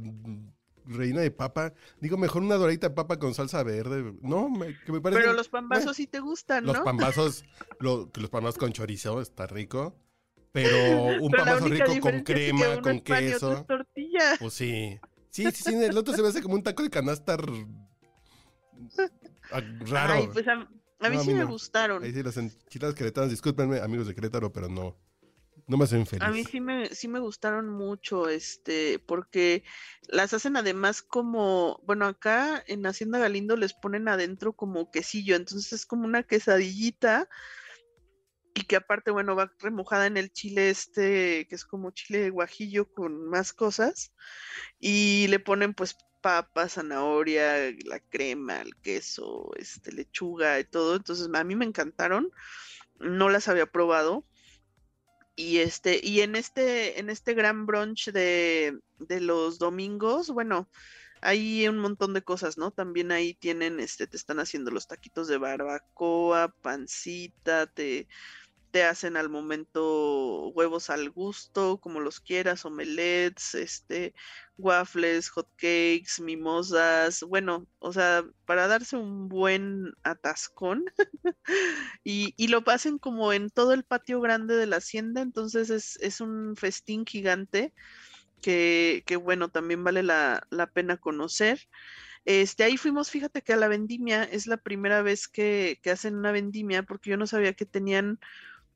reina 0.86 1.22
de 1.22 1.32
papa, 1.32 1.74
digo, 2.00 2.18
mejor 2.18 2.44
una 2.44 2.56
doradita 2.56 2.90
de 2.90 2.96
papa 2.96 3.18
con 3.18 3.34
salsa 3.34 3.64
verde. 3.64 4.14
No, 4.22 4.52
que 4.86 4.92
me 4.92 5.02
parece... 5.02 5.22
Pero 5.22 5.34
los 5.34 5.50
pambazos 5.50 5.96
sí 5.96 6.06
te 6.06 6.20
gustan, 6.20 6.66
¿no? 6.66 6.74
Los 6.74 6.82
pambazos, 6.82 7.46
lo, 7.80 8.12
los 8.14 8.30
pambazos 8.30 8.58
con 8.58 8.74
chorizo, 8.74 9.22
está 9.22 9.48
rico. 9.48 9.96
Pero 10.52 11.18
un 11.22 11.32
pambazo 11.32 11.68
rico 11.68 12.00
con 12.02 12.22
crema, 12.22 12.82
con 12.82 13.00
queso. 13.02 13.66
Tortilla. 13.68 14.36
Pues 14.40 14.54
sí. 14.54 15.00
Sí, 15.36 15.44
sí, 15.52 15.64
sí, 15.64 15.76
el 15.76 15.98
otro 15.98 16.16
se 16.16 16.22
ve 16.22 16.30
hace 16.30 16.42
como 16.42 16.56
un 16.56 16.64
taco 16.64 16.82
de 16.82 16.90
canasta 16.90 17.36
raro. 17.36 17.68
Ay, 20.14 20.30
pues 20.32 20.48
a, 20.48 20.56
mí 21.10 21.18
sí 21.26 21.34
me 21.34 21.44
gustaron. 21.44 22.02
Ahí 22.02 22.14
sí, 22.14 22.24
las 22.24 22.38
enchiladas 22.38 22.96
queretanas, 22.96 23.32
discúlpenme, 23.32 23.82
amigos 23.82 24.08
de 24.08 24.16
Querétaro, 24.16 24.54
pero 24.54 24.70
no, 24.70 24.96
no 25.68 25.76
me 25.76 25.84
hacen 25.84 26.06
feliz. 26.06 26.24
A 26.26 26.32
mí 26.32 26.46
sí 26.46 26.62
me, 26.62 26.88
sí 26.88 27.10
me 27.10 27.20
gustaron 27.20 27.68
mucho, 27.68 28.30
este, 28.30 28.98
porque 29.00 29.66
las 30.08 30.34
hacen 30.34 30.56
además 30.56 31.02
como, 31.02 31.82
bueno, 31.86 32.06
acá 32.06 32.64
en 32.68 32.86
Hacienda 32.86 33.20
Galindo 33.20 33.58
les 33.58 33.74
ponen 33.74 34.08
adentro 34.08 34.54
como 34.54 34.90
quesillo, 34.90 35.36
entonces 35.36 35.74
es 35.74 35.86
como 35.86 36.06
una 36.06 36.24
quesadillita 36.24 37.28
y 38.56 38.64
que 38.64 38.78
aparte, 38.78 39.12
bueno, 39.12 39.36
va 39.36 39.52
remojada 39.60 40.08
en 40.08 40.18
el 40.18 40.32
chile 40.32 40.70
este, 40.70 41.46
que 41.48 41.56
es 41.56 41.66
como 41.66 41.92
chile 41.92 42.30
guajillo 42.30 42.92
con 42.92 43.28
más 43.30 43.52
cosas, 43.54 44.14
y 44.80 45.28
le 45.28 45.40
ponen 45.40 45.74
pues 45.74 45.98
papa, 46.22 46.70
zanahoria, 46.70 47.72
la 47.84 48.00
crema, 48.00 48.62
el 48.62 48.76
queso, 48.78 49.52
este, 49.58 49.92
lechuga 49.92 50.60
y 50.60 50.64
todo, 50.64 50.96
entonces 50.96 51.30
a 51.32 51.44
mí 51.44 51.56
me 51.56 51.66
encantaron, 51.66 52.32
no 52.98 53.30
las 53.30 53.50
había 53.50 53.66
probado, 53.66 54.26
y 55.36 55.58
este, 55.58 56.00
y 56.02 56.22
en 56.22 56.38
este, 56.38 57.00
en 57.00 57.10
este 57.10 57.34
gran 57.34 57.66
brunch 57.66 58.12
de, 58.12 58.80
de 59.00 59.20
los 59.20 59.60
domingos, 59.60 60.30
bueno, 60.30 60.70
hay 61.22 61.68
un 61.68 61.80
montón 61.80 62.14
de 62.14 62.22
cosas, 62.22 62.58
¿no? 62.58 62.72
También 62.72 63.12
ahí 63.12 63.34
tienen, 63.34 63.80
este, 63.80 64.08
te 64.08 64.16
están 64.16 64.40
haciendo 64.40 64.72
los 64.72 64.88
taquitos 64.88 65.28
de 65.28 65.38
barbacoa, 65.38 66.54
pancita, 66.62 67.68
te 67.68 68.08
te 68.76 68.84
hacen 68.84 69.16
al 69.16 69.30
momento 69.30 70.50
huevos 70.50 70.90
al 70.90 71.10
gusto, 71.10 71.80
como 71.80 72.02
los 72.02 72.20
quieras, 72.20 72.66
omelets, 72.66 73.56
este, 73.56 74.14
waffles, 74.58 75.30
hot 75.30 75.48
cakes, 75.56 76.22
mimosas, 76.22 77.22
bueno, 77.22 77.68
o 77.80 77.94
sea, 77.94 78.26
para 78.44 78.68
darse 78.68 78.98
un 78.98 79.30
buen 79.30 79.94
atascón 80.04 80.84
y, 82.04 82.34
y, 82.36 82.50
lo 82.50 82.66
pasen 82.66 82.98
como 82.98 83.32
en 83.32 83.50
todo 83.50 83.72
el 83.72 83.86
patio 83.86 84.20
grande 84.20 84.58
de 84.58 84.66
la 84.66 84.76
hacienda, 84.76 85.22
entonces 85.22 85.70
es, 85.70 85.96
es 86.02 86.20
un 86.20 86.58
festín 86.58 87.06
gigante 87.06 87.74
que, 88.42 89.04
que 89.06 89.16
bueno, 89.16 89.48
también 89.48 89.86
vale 89.86 90.04
la, 90.04 90.46
la 90.50 90.68
pena 90.68 90.98
conocer. 90.98 91.62
Este, 92.26 92.64
ahí 92.66 92.76
fuimos, 92.76 93.12
fíjate 93.12 93.42
que 93.42 93.54
a 93.54 93.58
la 93.58 93.68
vendimia 93.68 94.24
es 94.24 94.48
la 94.48 94.58
primera 94.58 95.02
vez 95.04 95.28
que, 95.30 95.80
que 95.82 95.92
hacen 95.92 96.18
una 96.18 96.34
vendimia, 96.34 96.84
porque 96.84 97.12
yo 97.12 97.18
no 97.18 97.28
sabía 97.28 97.54
que 97.54 97.66
tenían 97.66 98.20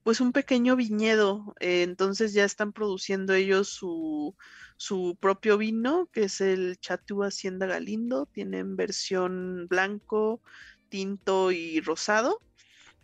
pues 0.03 0.21
un 0.21 0.31
pequeño 0.31 0.75
viñedo, 0.75 1.53
eh, 1.59 1.83
entonces 1.83 2.33
ya 2.33 2.45
están 2.45 2.73
produciendo 2.73 3.33
ellos 3.33 3.69
su, 3.69 4.35
su 4.77 5.17
propio 5.19 5.57
vino, 5.57 6.09
que 6.11 6.23
es 6.23 6.41
el 6.41 6.79
Chatú 6.79 7.23
Hacienda 7.23 7.65
Galindo, 7.65 8.25
tienen 8.25 8.75
versión 8.75 9.67
blanco, 9.67 10.41
tinto 10.89 11.51
y 11.51 11.81
rosado. 11.81 12.39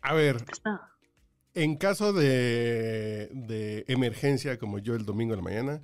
A 0.02 0.14
ver, 0.14 0.44
en 1.54 1.78
caso 1.78 2.14
de, 2.14 3.30
de 3.32 3.86
emergencia 3.88 4.58
como 4.58 4.80
yo 4.80 4.96
el 4.96 5.06
domingo 5.06 5.32
de 5.32 5.38
la 5.38 5.44
mañana, 5.44 5.82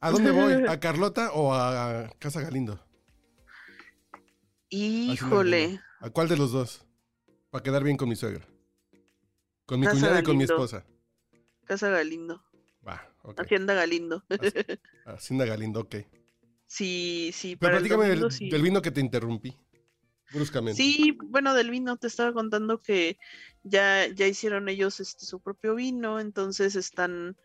¿a 0.00 0.10
dónde 0.10 0.30
voy? 0.30 0.52
¿A 0.68 0.78
Carlota 0.80 1.32
o 1.32 1.54
a 1.54 2.10
Casa 2.18 2.40
Galindo? 2.40 2.80
Híjole. 4.68 5.80
¿A 6.00 6.10
cuál 6.10 6.28
de 6.28 6.36
los 6.36 6.52
dos? 6.52 6.86
Para 7.50 7.62
quedar 7.62 7.84
bien 7.84 7.96
con 7.96 8.08
mi 8.08 8.16
suegra. 8.16 8.46
Con 9.66 9.80
mi 9.80 9.86
Casa 9.86 9.98
cuñada 9.98 10.20
y 10.20 10.22
con 10.22 10.36
mi 10.36 10.44
esposa. 10.44 10.86
Casa 11.64 11.90
Galindo. 11.90 12.42
Va, 12.86 13.12
ok. 13.22 13.40
Hacienda 13.40 13.74
Galindo. 13.74 14.24
Hacienda 15.04 15.44
Galindo, 15.44 15.80
ok. 15.80 15.96
sí, 16.66 17.30
sí, 17.34 17.56
Pero 17.56 17.72
para 17.72 17.76
el 17.78 17.82
platícame 17.82 18.08
del, 18.08 18.20
domingo 18.20 18.30
sí. 18.30 18.48
del 18.48 18.62
vino 18.62 18.80
que 18.82 18.90
te 18.92 19.00
interrumpí. 19.00 19.56
Bruscamente. 20.32 20.80
Sí, 20.82 21.16
bueno, 21.24 21.54
del 21.54 21.70
vino 21.70 21.96
te 21.96 22.06
estaba 22.08 22.32
contando 22.32 22.80
que 22.80 23.18
ya, 23.62 24.06
ya 24.08 24.26
hicieron 24.26 24.68
ellos 24.68 24.98
este, 25.00 25.24
su 25.24 25.40
propio 25.40 25.74
vino, 25.76 26.18
entonces 26.18 26.74
están, 26.74 27.36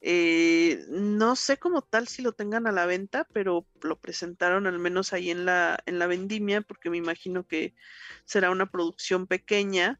eh, 0.00 0.84
no 0.90 1.36
sé 1.36 1.56
como 1.58 1.82
tal 1.82 2.06
si 2.08 2.20
lo 2.22 2.32
tengan 2.32 2.66
a 2.66 2.72
la 2.72 2.84
venta, 2.86 3.26
pero 3.32 3.66
lo 3.82 3.98
presentaron 3.98 4.66
al 4.66 4.78
menos 4.78 5.12
ahí 5.14 5.30
en 5.30 5.44
la, 5.46 5.82
en 5.86 5.98
la 5.98 6.06
vendimia, 6.06 6.60
porque 6.60 6.90
me 6.90 6.98
imagino 6.98 7.46
que 7.46 7.74
será 8.24 8.50
una 8.50 8.70
producción 8.70 9.26
pequeña. 9.26 9.98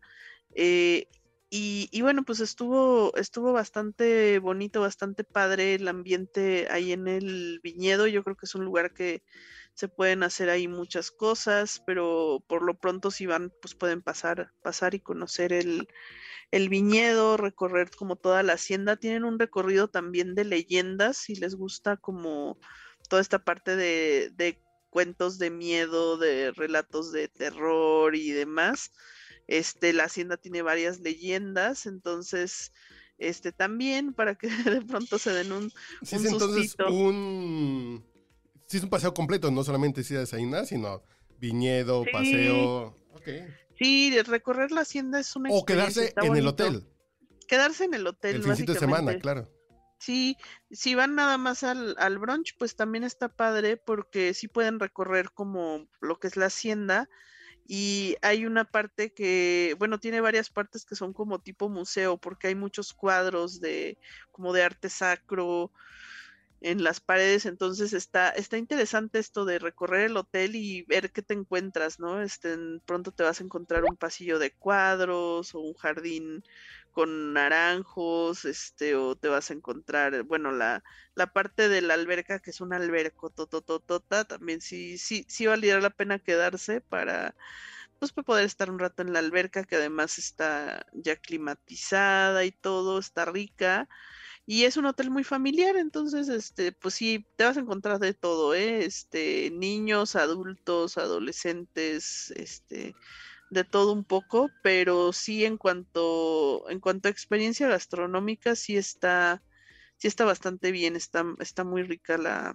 eh, 0.54 1.08
y, 1.50 1.88
y 1.92 2.02
bueno, 2.02 2.24
pues 2.24 2.40
estuvo, 2.40 3.14
estuvo 3.16 3.52
bastante 3.52 4.38
bonito, 4.38 4.80
bastante 4.82 5.24
padre 5.24 5.74
el 5.74 5.88
ambiente 5.88 6.68
ahí 6.70 6.92
en 6.92 7.08
el 7.08 7.60
viñedo. 7.62 8.06
Yo 8.06 8.22
creo 8.24 8.36
que 8.36 8.46
es 8.46 8.54
un 8.54 8.64
lugar 8.64 8.92
que 8.92 9.22
se 9.74 9.88
pueden 9.88 10.22
hacer 10.24 10.50
ahí 10.50 10.68
muchas 10.68 11.10
cosas, 11.10 11.82
pero 11.86 12.44
por 12.48 12.62
lo 12.64 12.78
pronto 12.78 13.10
si 13.10 13.26
van, 13.26 13.52
pues 13.62 13.74
pueden 13.74 14.02
pasar, 14.02 14.52
pasar 14.62 14.94
y 14.94 15.00
conocer 15.00 15.52
el, 15.52 15.88
el 16.50 16.68
viñedo, 16.68 17.36
recorrer 17.36 17.90
como 17.96 18.16
toda 18.16 18.42
la 18.42 18.54
hacienda. 18.54 18.96
Tienen 18.96 19.24
un 19.24 19.38
recorrido 19.38 19.88
también 19.88 20.34
de 20.34 20.44
leyendas, 20.44 21.16
si 21.18 21.36
les 21.36 21.54
gusta 21.54 21.96
como 21.96 22.58
toda 23.08 23.22
esta 23.22 23.38
parte 23.44 23.76
de, 23.76 24.30
de 24.34 24.62
cuentos 24.90 25.38
de 25.38 25.50
miedo, 25.50 26.18
de 26.18 26.52
relatos 26.52 27.12
de 27.12 27.28
terror 27.28 28.16
y 28.16 28.30
demás. 28.32 28.92
Este, 29.48 29.92
la 29.92 30.04
hacienda 30.04 30.36
tiene 30.36 30.62
varias 30.62 31.00
leyendas, 31.00 31.86
entonces, 31.86 32.72
este, 33.18 33.50
también 33.50 34.12
para 34.14 34.36
que 34.36 34.46
de 34.80 34.82
pronto 34.82 35.18
se 35.18 35.32
den 35.32 35.50
un, 35.52 35.70
Sí, 36.02 36.16
un 36.16 36.26
es 36.26 36.32
entonces 36.32 36.62
sustito. 36.70 36.92
un. 36.92 38.04
Sí, 38.66 38.76
es 38.76 38.82
un 38.84 38.90
paseo 38.90 39.14
completo, 39.14 39.50
no 39.50 39.64
solamente 39.64 40.02
ir 40.02 40.18
a 40.18 40.20
desayunar, 40.20 40.66
sino 40.66 41.02
viñedo, 41.40 42.04
Sí. 42.04 42.10
paseo. 42.12 42.94
Sí, 43.78 44.20
recorrer 44.22 44.70
la 44.70 44.82
hacienda 44.82 45.18
es 45.20 45.34
una 45.36 45.50
O 45.50 45.64
quedarse 45.64 46.12
en 46.22 46.36
el 46.36 46.46
hotel. 46.46 46.84
Quedarse 47.46 47.84
en 47.84 47.94
el 47.94 48.06
hotel, 48.06 48.36
El 48.36 48.42
fincito 48.42 48.74
de 48.74 48.78
semana, 48.78 49.12
básicamente. 49.12 49.22
claro. 49.22 49.50
Sí, 50.00 50.36
si 50.70 50.94
van 50.94 51.14
nada 51.14 51.38
más 51.38 51.64
al, 51.64 51.96
al 51.98 52.18
brunch, 52.18 52.56
pues 52.58 52.76
también 52.76 53.02
está 53.04 53.28
padre 53.28 53.76
porque 53.78 54.32
sí 54.34 54.46
pueden 54.46 54.78
recorrer 54.78 55.30
como 55.32 55.88
lo 56.00 56.20
que 56.20 56.28
es 56.28 56.36
la 56.36 56.46
hacienda 56.46 57.08
y 57.70 58.16
hay 58.22 58.46
una 58.46 58.64
parte 58.64 59.12
que, 59.12 59.76
bueno, 59.78 60.00
tiene 60.00 60.22
varias 60.22 60.48
partes 60.48 60.86
que 60.86 60.96
son 60.96 61.12
como 61.12 61.38
tipo 61.40 61.68
museo 61.68 62.16
porque 62.16 62.48
hay 62.48 62.54
muchos 62.54 62.94
cuadros 62.94 63.60
de 63.60 63.98
como 64.32 64.54
de 64.54 64.62
arte 64.62 64.88
sacro 64.88 65.70
en 66.60 66.82
las 66.82 67.00
paredes, 67.00 67.46
entonces 67.46 67.92
está, 67.92 68.30
está 68.30 68.56
interesante 68.56 69.18
esto 69.18 69.44
de 69.44 69.58
recorrer 69.58 70.06
el 70.06 70.16
hotel 70.16 70.56
y 70.56 70.82
ver 70.84 71.12
qué 71.12 71.22
te 71.22 71.34
encuentras, 71.34 72.00
¿no? 72.00 72.22
Este, 72.22 72.56
pronto 72.86 73.12
te 73.12 73.22
vas 73.22 73.40
a 73.40 73.44
encontrar 73.44 73.84
un 73.84 73.96
pasillo 73.96 74.38
de 74.38 74.52
cuadros 74.52 75.54
o 75.54 75.60
un 75.60 75.74
jardín 75.74 76.42
con 76.98 77.32
naranjos, 77.32 78.44
este, 78.44 78.96
o 78.96 79.14
te 79.14 79.28
vas 79.28 79.52
a 79.52 79.54
encontrar, 79.54 80.24
bueno, 80.24 80.50
la, 80.50 80.82
la 81.14 81.32
parte 81.32 81.68
de 81.68 81.80
la 81.80 81.94
alberca, 81.94 82.40
que 82.40 82.50
es 82.50 82.60
una 82.60 82.74
alberca 82.74 83.28
totototota, 83.32 84.24
también 84.24 84.60
sí, 84.60 84.98
sí, 84.98 85.24
sí 85.28 85.46
valdría 85.46 85.78
la 85.78 85.90
pena 85.90 86.18
quedarse 86.18 86.80
para, 86.80 87.36
pues, 88.00 88.12
para 88.12 88.24
poder 88.24 88.46
estar 88.46 88.68
un 88.68 88.80
rato 88.80 89.02
en 89.02 89.12
la 89.12 89.20
alberca, 89.20 89.62
que 89.62 89.76
además 89.76 90.18
está 90.18 90.86
ya 90.92 91.14
climatizada 91.14 92.44
y 92.44 92.50
todo, 92.50 92.98
está 92.98 93.26
rica. 93.26 93.88
Y 94.46 94.64
es 94.64 94.76
un 94.76 94.86
hotel 94.86 95.10
muy 95.10 95.22
familiar, 95.24 95.76
entonces, 95.76 96.28
este, 96.28 96.72
pues 96.72 96.94
sí, 96.94 97.26
te 97.36 97.44
vas 97.44 97.56
a 97.58 97.60
encontrar 97.60 98.00
de 98.00 98.14
todo, 98.14 98.54
¿eh? 98.54 98.84
Este, 98.84 99.50
niños, 99.52 100.16
adultos, 100.16 100.98
adolescentes, 100.98 102.32
este, 102.32 102.96
de 103.50 103.64
todo 103.64 103.92
un 103.92 104.04
poco, 104.04 104.50
pero 104.62 105.12
sí 105.12 105.44
en 105.44 105.56
cuanto, 105.56 106.68
en 106.68 106.80
cuanto 106.80 107.08
a 107.08 107.10
experiencia 107.10 107.68
gastronómica, 107.68 108.54
sí 108.54 108.76
está, 108.76 109.42
sí 109.96 110.08
está 110.08 110.24
bastante 110.24 110.70
bien, 110.72 110.96
está, 110.96 111.24
está 111.40 111.64
muy 111.64 111.82
rica 111.82 112.18
la, 112.18 112.54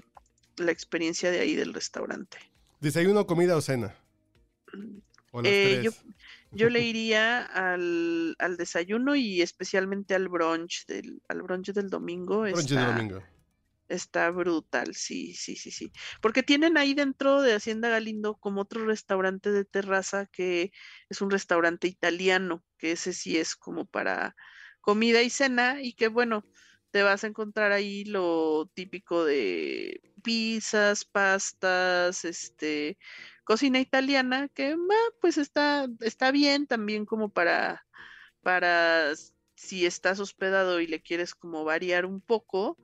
la 0.58 0.72
experiencia 0.72 1.32
de 1.32 1.40
ahí 1.40 1.56
del 1.56 1.74
restaurante. 1.74 2.38
¿Desayuno, 2.80 3.26
comida 3.26 3.56
o 3.58 3.62
cena? 3.62 3.96
O 5.32 5.42
las 5.42 5.52
Eh, 5.52 5.82
yo, 5.84 5.92
yo 6.52 6.70
le 6.70 6.82
iría 6.82 7.42
al, 7.44 8.36
al 8.40 8.58
desayuno 8.58 9.16
y 9.16 9.42
especialmente 9.42 10.14
al 10.14 10.30
brunch 10.30 10.86
del, 10.86 11.22
al 11.28 11.42
brunch 11.42 11.72
del 11.74 11.90
domingo. 11.90 12.42
Brunch 12.42 12.68
de 12.70 12.76
está- 12.76 12.86
domingo. 12.86 13.24
Está 13.90 14.32
brutal, 14.32 14.96
sí, 14.96 15.34
sí, 15.34 15.56
sí, 15.56 15.70
sí. 15.70 15.92
Porque 16.22 16.42
tienen 16.42 16.78
ahí 16.78 16.94
dentro 16.94 17.42
de 17.42 17.54
Hacienda 17.54 17.90
Galindo 17.90 18.36
como 18.38 18.62
otro 18.62 18.86
restaurante 18.86 19.52
de 19.52 19.66
terraza 19.66 20.26
que 20.28 20.72
es 21.10 21.22
un 21.22 21.30
restaurante 21.30 21.88
italiano, 21.88 22.64
que 22.78 22.94
ese 22.94 23.14
sí 23.14 23.38
es 23.38 23.56
como 23.56 23.86
para 23.86 24.36
comida 24.82 25.22
y 25.22 25.30
cena 25.30 25.82
y 25.82 25.94
que 25.94 26.08
bueno, 26.08 26.44
te 26.92 27.04
vas 27.04 27.24
a 27.24 27.28
encontrar 27.28 27.72
ahí 27.72 28.06
lo 28.06 28.70
típico 28.74 29.26
de 29.26 30.02
pizzas, 30.22 31.06
pastas, 31.06 32.24
este, 32.26 32.98
cocina 33.44 33.80
italiana, 33.80 34.48
que 34.50 34.74
ah, 34.74 35.10
pues 35.20 35.38
está, 35.38 35.88
está 36.02 36.32
bien 36.32 36.68
también 36.68 37.06
como 37.06 37.30
para, 37.30 37.86
para 38.42 39.14
si 39.56 39.86
estás 39.86 40.20
hospedado 40.20 40.80
y 40.82 40.88
le 40.88 41.02
quieres 41.02 41.36
como 41.36 41.64
variar 41.64 42.06
un 42.06 42.22
poco 42.22 42.78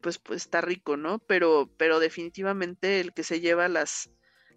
pues, 0.00 0.18
pues 0.18 0.42
está 0.42 0.60
rico, 0.60 0.96
¿no? 0.96 1.18
Pero, 1.20 1.70
pero 1.76 2.00
definitivamente 2.00 3.00
el 3.00 3.12
que 3.14 3.22
se 3.24 3.40
lleva 3.40 3.68
las, 3.68 4.10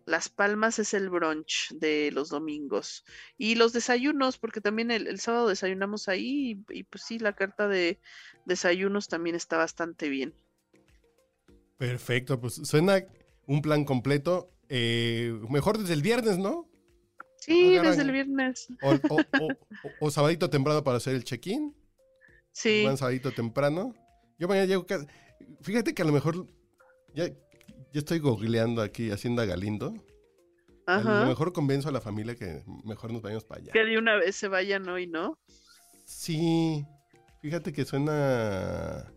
las 0.06 0.30
palmas 0.30 0.80
es 0.80 0.94
el 0.94 1.10
brunch 1.10 1.72
de 1.74 2.12
los 2.12 2.30
domingos. 2.30 3.04
Y 3.38 3.56
los 3.56 3.74
desayunos, 3.74 4.38
porque 4.38 4.62
también 4.62 4.92
el, 4.92 5.08
el 5.08 5.20
sábado 5.20 5.48
desayunamos 5.50 6.08
ahí 6.10 6.64
y, 6.70 6.80
y, 6.80 6.84
pues 6.84 7.04
sí, 7.04 7.20
la 7.20 7.34
carta 7.36 7.68
de 7.68 8.00
desayunos 8.46 9.08
también 9.08 9.36
está 9.36 9.58
bastante 9.58 10.10
bien. 10.10 10.34
Perfecto, 11.78 12.40
pues 12.40 12.56
suena 12.56 13.04
un 13.48 13.62
plan 13.62 13.84
completo. 13.86 14.50
eh, 14.70 15.38
mejor 15.50 15.78
desde 15.78 15.94
el 15.94 16.02
viernes, 16.02 16.38
¿no? 16.38 16.68
Sí, 17.36 17.74
Agarran- 17.74 17.90
desde 17.92 18.02
el 18.04 18.12
viernes. 18.12 18.68
O, 18.82 18.92
o, 19.10 19.58
o- 20.00 20.12
sabadito 20.12 20.50
temprano 20.50 20.84
para 20.84 20.98
hacer 20.98 21.16
el 21.16 21.24
check-in. 21.24 21.76
Sí, 22.52 22.84
Van 22.86 22.98
sabadito 22.98 23.32
temprano. 23.34 23.96
Yo 24.40 24.48
mañana 24.48 24.66
llego 24.68 24.86
casi... 24.86 25.06
Fíjate 25.62 25.94
que 25.94 26.02
a 26.02 26.06
lo 26.06 26.14
mejor... 26.14 26.48
Ya, 27.14 27.28
ya 27.28 28.00
estoy 28.00 28.20
googleando 28.20 28.82
aquí 28.82 29.12
Hacienda 29.12 29.46
Galindo. 29.46 29.94
A 30.86 31.00
lo 31.00 31.10
ajá. 31.12 31.26
mejor 31.26 31.54
convenzo 31.54 31.90
a 31.90 31.92
la 31.92 32.02
familia 32.02 32.36
que 32.36 32.64
mejor 32.84 33.14
nos 33.14 33.22
vayamos 33.22 33.46
para 33.46 33.62
allá. 33.62 33.72
Que 33.72 33.86
de 33.86 33.98
una 33.98 34.16
vez 34.16 34.36
se 34.36 34.48
vayan 34.48 34.88
hoy, 34.90 35.08
¿no? 35.08 35.38
Sí, 36.04 36.86
fíjate 37.42 37.72
que 37.72 37.86
suena 37.86 39.14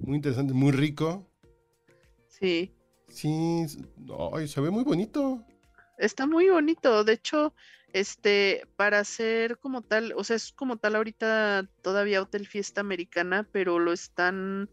muy 0.00 0.16
interesante, 0.16 0.54
muy 0.54 0.72
rico. 0.72 1.28
Sí. 2.28 2.74
Sí, 3.08 3.66
ay, 4.32 4.46
se 4.48 4.60
ve 4.60 4.70
muy 4.70 4.84
bonito. 4.84 5.44
Está 5.96 6.26
muy 6.26 6.48
bonito. 6.48 7.02
De 7.02 7.14
hecho, 7.14 7.54
este, 7.92 8.66
para 8.76 9.00
hacer 9.00 9.58
como 9.58 9.82
tal, 9.82 10.12
o 10.16 10.22
sea, 10.24 10.36
es 10.36 10.52
como 10.52 10.76
tal 10.76 10.94
ahorita 10.94 11.68
todavía 11.82 12.22
Hotel 12.22 12.46
Fiesta 12.46 12.80
Americana, 12.80 13.48
pero 13.50 13.78
lo 13.78 13.92
están, 13.92 14.70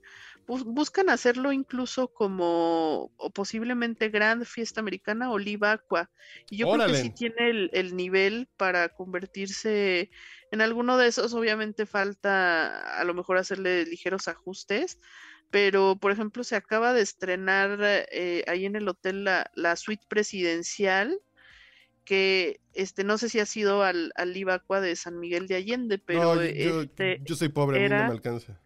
bus- 0.47 0.63
buscan 0.65 1.09
hacerlo 1.09 1.51
incluso 1.51 2.09
como, 2.13 3.11
o 3.17 3.29
posiblemente 3.31 4.09
Grand 4.09 4.45
Fiesta 4.45 4.79
Americana 4.81 5.31
o 5.31 5.37
Live 5.39 5.67
Aqua. 5.67 6.11
Y 6.49 6.57
yo 6.57 6.67
creo 6.69 6.83
que 6.83 6.93
sí 6.95 7.09
Órale. 7.09 7.13
tiene 7.13 7.49
el, 7.49 7.69
el 7.73 7.95
nivel 7.95 8.47
para 8.57 8.89
convertirse 8.89 10.09
en 10.51 10.61
alguno 10.61 10.97
de 10.97 11.07
esos. 11.07 11.33
Obviamente 11.33 11.85
falta 11.85 12.99
a 12.99 13.03
lo 13.03 13.13
mejor 13.13 13.37
hacerle 13.37 13.85
ligeros 13.85 14.27
ajustes. 14.27 14.99
Pero, 15.51 15.97
por 15.99 16.11
ejemplo, 16.11 16.43
se 16.43 16.55
acaba 16.55 16.93
de 16.93 17.01
estrenar 17.01 17.79
eh, 18.11 18.43
ahí 18.47 18.65
en 18.65 18.75
el 18.75 18.87
hotel 18.89 19.23
la, 19.23 19.49
la 19.55 19.75
suite 19.75 20.03
presidencial, 20.09 21.19
que 22.05 22.61
este, 22.73 23.03
no 23.03 23.17
sé 23.17 23.29
si 23.29 23.39
ha 23.39 23.45
sido 23.45 23.83
al, 23.83 24.11
al 24.15 24.35
Ibacua 24.37 24.81
de 24.81 24.95
San 24.95 25.19
Miguel 25.19 25.47
de 25.47 25.55
Allende, 25.55 25.97
pero 25.99 26.33
No, 26.33 26.41
yo, 26.43 26.83
este, 26.83 27.21
yo 27.25 27.35
soy 27.35 27.49
pobre, 27.49 27.77
a 27.77 27.81
mí 27.81 27.93
no 27.95 28.05
me 28.05 28.13
alcanza. 28.13 28.59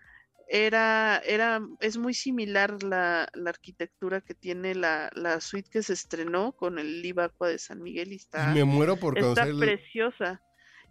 Era, 0.51 1.21
era, 1.25 1.61
es 1.79 1.97
muy 1.97 2.15
similar 2.15 2.81
la, 2.81 3.29
la 3.35 3.49
arquitectura 3.51 4.21
que 4.21 4.33
tiene 4.33 4.73
la, 4.73 5.11
la 5.13 5.39
suite 5.41 5.69
que 5.69 5.83
se 5.83 5.93
estrenó 5.93 6.53
con 6.53 6.79
el 6.79 7.05
Ibacua 7.05 7.49
de 7.49 7.59
San 7.59 7.83
Miguel 7.83 8.11
y 8.13 8.15
está, 8.15 8.47
me 8.47 8.63
muero 8.63 8.97
por 8.97 9.17
está 9.17 9.45
conocer. 9.45 9.77
preciosa. 9.77 10.41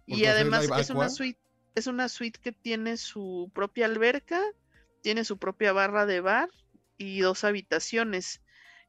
por 0.07 0.17
Y 0.17 0.25
además 0.25 0.63
Live 0.63 0.79
es 0.79 0.89
una 0.91 1.09
suite, 1.09 1.39
es 1.75 1.87
una 1.87 2.07
suite 2.07 2.39
que 2.41 2.53
tiene 2.53 2.95
su 2.95 3.51
propia 3.53 3.85
alberca, 3.85 4.41
tiene 5.01 5.25
su 5.25 5.37
propia 5.37 5.73
barra 5.73 6.05
de 6.05 6.21
bar 6.21 6.49
y 6.97 7.19
dos 7.19 7.43
habitaciones. 7.43 8.41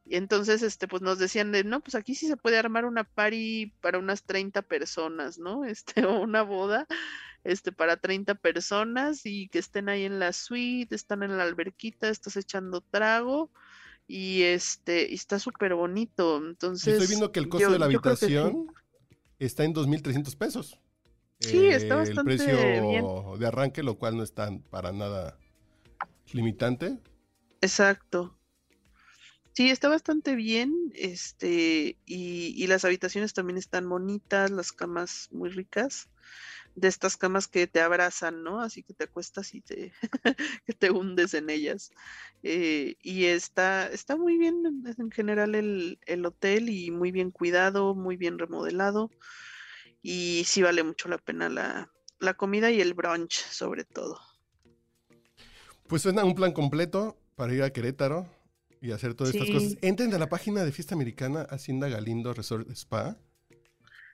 Y 0.05 0.17
entonces, 0.17 0.63
este, 0.63 0.87
pues 0.87 1.03
nos 1.03 1.19
decían 1.19 1.51
de, 1.51 1.65
no, 1.65 1.81
pues 1.81 1.97
aquí 1.97 2.15
sí 2.15 2.29
se 2.29 2.37
puede 2.37 2.59
armar 2.59 2.85
una 2.85 3.05
party 3.05 3.75
para 3.81 3.99
unas 3.99 4.23
30 4.23 4.63
personas, 4.63 5.39
¿no? 5.39 5.65
Este, 5.71 6.07
o 6.07 6.21
una 6.21 6.43
boda, 6.43 6.87
este, 7.45 7.73
para 7.73 7.97
30 7.97 8.35
personas 8.35 9.25
y 9.25 9.49
que 9.49 9.59
estén 9.59 9.89
ahí 9.89 10.05
en 10.05 10.19
la 10.19 10.33
suite, 10.33 10.95
están 10.95 11.23
en 11.23 11.37
la 11.37 11.45
alberquita, 11.45 12.09
estás 12.09 12.37
echando 12.37 12.81
trago 12.81 13.51
y 14.07 14.43
este, 14.43 15.09
y 15.11 15.15
está 15.15 15.39
súper 15.39 15.75
bonito. 15.75 16.39
Entonces. 16.39 16.95
Estoy 16.95 17.09
viendo 17.09 17.33
que 17.33 17.41
el 17.41 17.49
costo 17.49 17.71
de 17.71 17.79
la 17.79 17.87
habitación 17.87 18.67
está 19.39 19.65
en 19.65 19.75
2.300 19.75 20.37
pesos. 20.37 20.81
Sí, 21.39 21.67
está 21.69 21.97
bastante 21.97 22.33
El 22.33 22.39
precio 22.39 22.57
bien. 22.91 23.05
de 23.39 23.47
arranque, 23.47 23.83
lo 23.83 23.97
cual 23.97 24.17
no 24.17 24.23
es 24.23 24.35
tan 24.35 24.61
para 24.61 24.93
nada 24.93 25.39
limitante. 26.33 26.99
Exacto. 27.63 28.37
Sí, 29.53 29.71
está 29.71 29.89
bastante 29.89 30.37
bien, 30.37 30.75
este, 30.95 31.99
y, 32.07 32.55
y 32.57 32.67
las 32.67 32.85
habitaciones 32.85 33.33
también 33.33 33.59
están 33.59 33.89
bonitas, 33.89 34.51
las 34.51 34.73
camas 34.73 35.29
muy 35.33 35.51
ricas, 35.51 36.09
de 36.75 36.89
estas 36.89 37.17
camas 37.17 37.49
que 37.49 37.67
te 37.67 37.81
abrazan, 37.81 38.43
¿no? 38.43 38.61
Así 38.61 38.83
que 38.83 38.95
te 38.95 39.05
acuestas 39.05 39.55
y 39.55 39.61
te, 39.61 39.93
que 40.67 40.73
te 40.73 40.91
hundes 40.91 41.35
en 41.35 41.51
ellas. 41.51 41.91
Eh, 42.43 42.97
y 43.03 43.25
está, 43.27 43.89
está 43.89 44.17
muy 44.17 44.39
bien 44.39 44.65
en, 44.67 44.95
en 44.99 45.11
general 45.11 45.55
el, 45.55 45.99
el 46.07 46.25
hotel 46.27 46.69
y 46.69 46.91
muy 46.91 47.11
bien 47.13 47.31
cuidado, 47.31 47.95
muy 47.95 48.17
bien 48.17 48.39
remodelado, 48.39 49.11
y 50.03 50.45
sí 50.47 50.63
vale 50.63 50.83
mucho 50.83 51.09
la 51.09 51.19
pena 51.19 51.49
la, 51.49 51.91
la 52.19 52.35
comida 52.35 52.71
y 52.71 52.81
el 52.81 52.95
brunch, 52.95 53.33
sobre 53.35 53.85
todo. 53.85 54.19
Pues 55.87 56.03
suena 56.03 56.25
un 56.25 56.35
plan 56.35 56.53
completo 56.53 57.19
para 57.35 57.53
ir 57.53 57.63
a 57.63 57.71
Querétaro 57.73 58.27
y 58.81 58.93
hacer 58.93 59.15
todas 59.15 59.35
estas 59.35 59.51
cosas. 59.51 59.77
Entren 59.83 60.15
a 60.15 60.19
la 60.19 60.29
página 60.29 60.65
de 60.65 60.73
Fiesta 60.73 60.95
Americana 60.95 61.43
Hacienda 61.51 61.89
Galindo 61.89 62.33
Resort 62.33 62.71
Spa. 62.71 63.19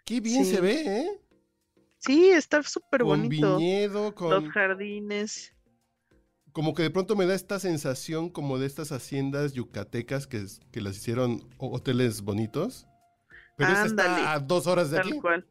Qué 0.04 0.20
bien 0.20 0.44
Sí. 0.44 0.52
se 0.54 0.60
ve, 0.60 1.00
¿eh? 1.00 1.20
Sí, 2.06 2.26
está 2.30 2.62
súper 2.62 3.00
Con 3.02 3.22
bonito. 3.22 3.56
viñedo, 3.58 4.04
Los 4.04 4.14
con... 4.14 4.48
jardines. 4.50 5.52
Como 6.52 6.72
que 6.74 6.82
de 6.84 6.90
pronto 6.90 7.16
me 7.16 7.26
da 7.26 7.34
esta 7.34 7.58
sensación 7.58 8.30
como 8.30 8.58
de 8.58 8.66
estas 8.66 8.90
haciendas 8.92 9.52
yucatecas 9.52 10.26
que, 10.26 10.38
es- 10.38 10.60
que 10.72 10.80
las 10.80 10.96
hicieron 10.96 11.46
ho- 11.58 11.74
hoteles 11.74 12.22
bonitos. 12.22 12.86
Pero 13.58 13.70
esta 13.72 13.82
Ándale. 13.84 14.08
está 14.20 14.32
a 14.34 14.38
dos 14.40 14.66
horas 14.66 14.90
de 14.90 14.98
Tal 14.98 15.08
aquí. 15.08 15.20
cual. 15.20 15.46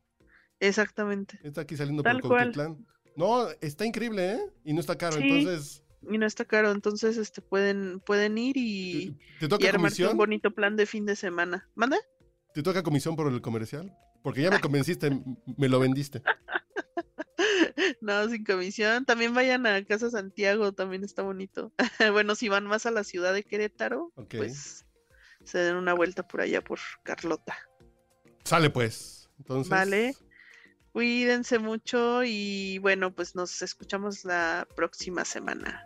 Exactamente. 0.59 1.39
Está 1.43 1.61
aquí 1.61 1.75
saliendo 1.77 2.01
Tal 2.03 2.21
por 2.21 2.29
cual. 2.31 2.53
Cuautitlán. 2.53 2.85
No, 3.15 3.47
está 3.61 3.85
increíble, 3.85 4.33
¿eh? 4.33 4.39
Y 4.63 4.73
no 4.73 4.79
está 4.79 4.97
caro. 4.97 5.17
Sí. 5.17 5.23
Entonces, 5.27 5.83
Y 6.09 6.17
no 6.17 6.25
está 6.25 6.45
caro, 6.45 6.71
entonces 6.71 7.17
este 7.17 7.41
pueden, 7.41 7.99
pueden 7.99 8.37
ir 8.37 8.55
y, 8.57 9.11
¿te, 9.39 9.39
te 9.41 9.45
y 9.45 9.49
toca 9.49 9.69
armarse 9.69 10.03
un 10.03 10.09
comisión? 10.09 10.17
bonito 10.17 10.51
plan 10.51 10.75
de 10.75 10.85
fin 10.85 11.05
de 11.05 11.15
semana. 11.15 11.67
¿Manda? 11.75 11.97
¿Te 12.55 12.63
toca 12.63 12.83
comisión 12.83 13.17
por 13.17 13.27
el 13.27 13.41
comercial? 13.41 13.93
Porque 14.23 14.41
ya 14.41 14.49
me 14.49 14.61
convenciste, 14.61 15.11
me 15.57 15.67
lo 15.69 15.79
vendiste. 15.79 16.23
No, 18.01 18.27
sin 18.29 18.45
comisión. 18.45 19.05
También 19.05 19.33
vayan 19.33 19.65
a 19.65 19.83
Casa 19.83 20.09
Santiago, 20.09 20.71
también 20.71 21.03
está 21.03 21.21
bonito. 21.21 21.73
Bueno, 22.13 22.35
si 22.35 22.47
van 22.47 22.65
más 22.65 22.85
a 22.85 22.91
la 22.91 23.03
ciudad 23.03 23.33
de 23.33 23.43
Querétaro, 23.43 24.13
pues 24.29 24.85
se 25.43 25.57
den 25.57 25.75
una 25.75 25.93
vuelta 25.93 26.25
por 26.27 26.41
allá 26.41 26.63
por 26.63 26.79
Carlota. 27.03 27.57
Sale 28.45 28.69
pues. 28.69 29.29
Entonces, 29.37 29.69
Vale. 29.69 30.15
Cuídense 30.93 31.59
mucho 31.59 32.23
y 32.23 32.77
bueno, 32.77 33.13
pues 33.13 33.35
nos 33.35 33.61
escuchamos 33.61 34.23
la 34.23 34.65
próxima 34.75 35.25
semana. 35.25 35.85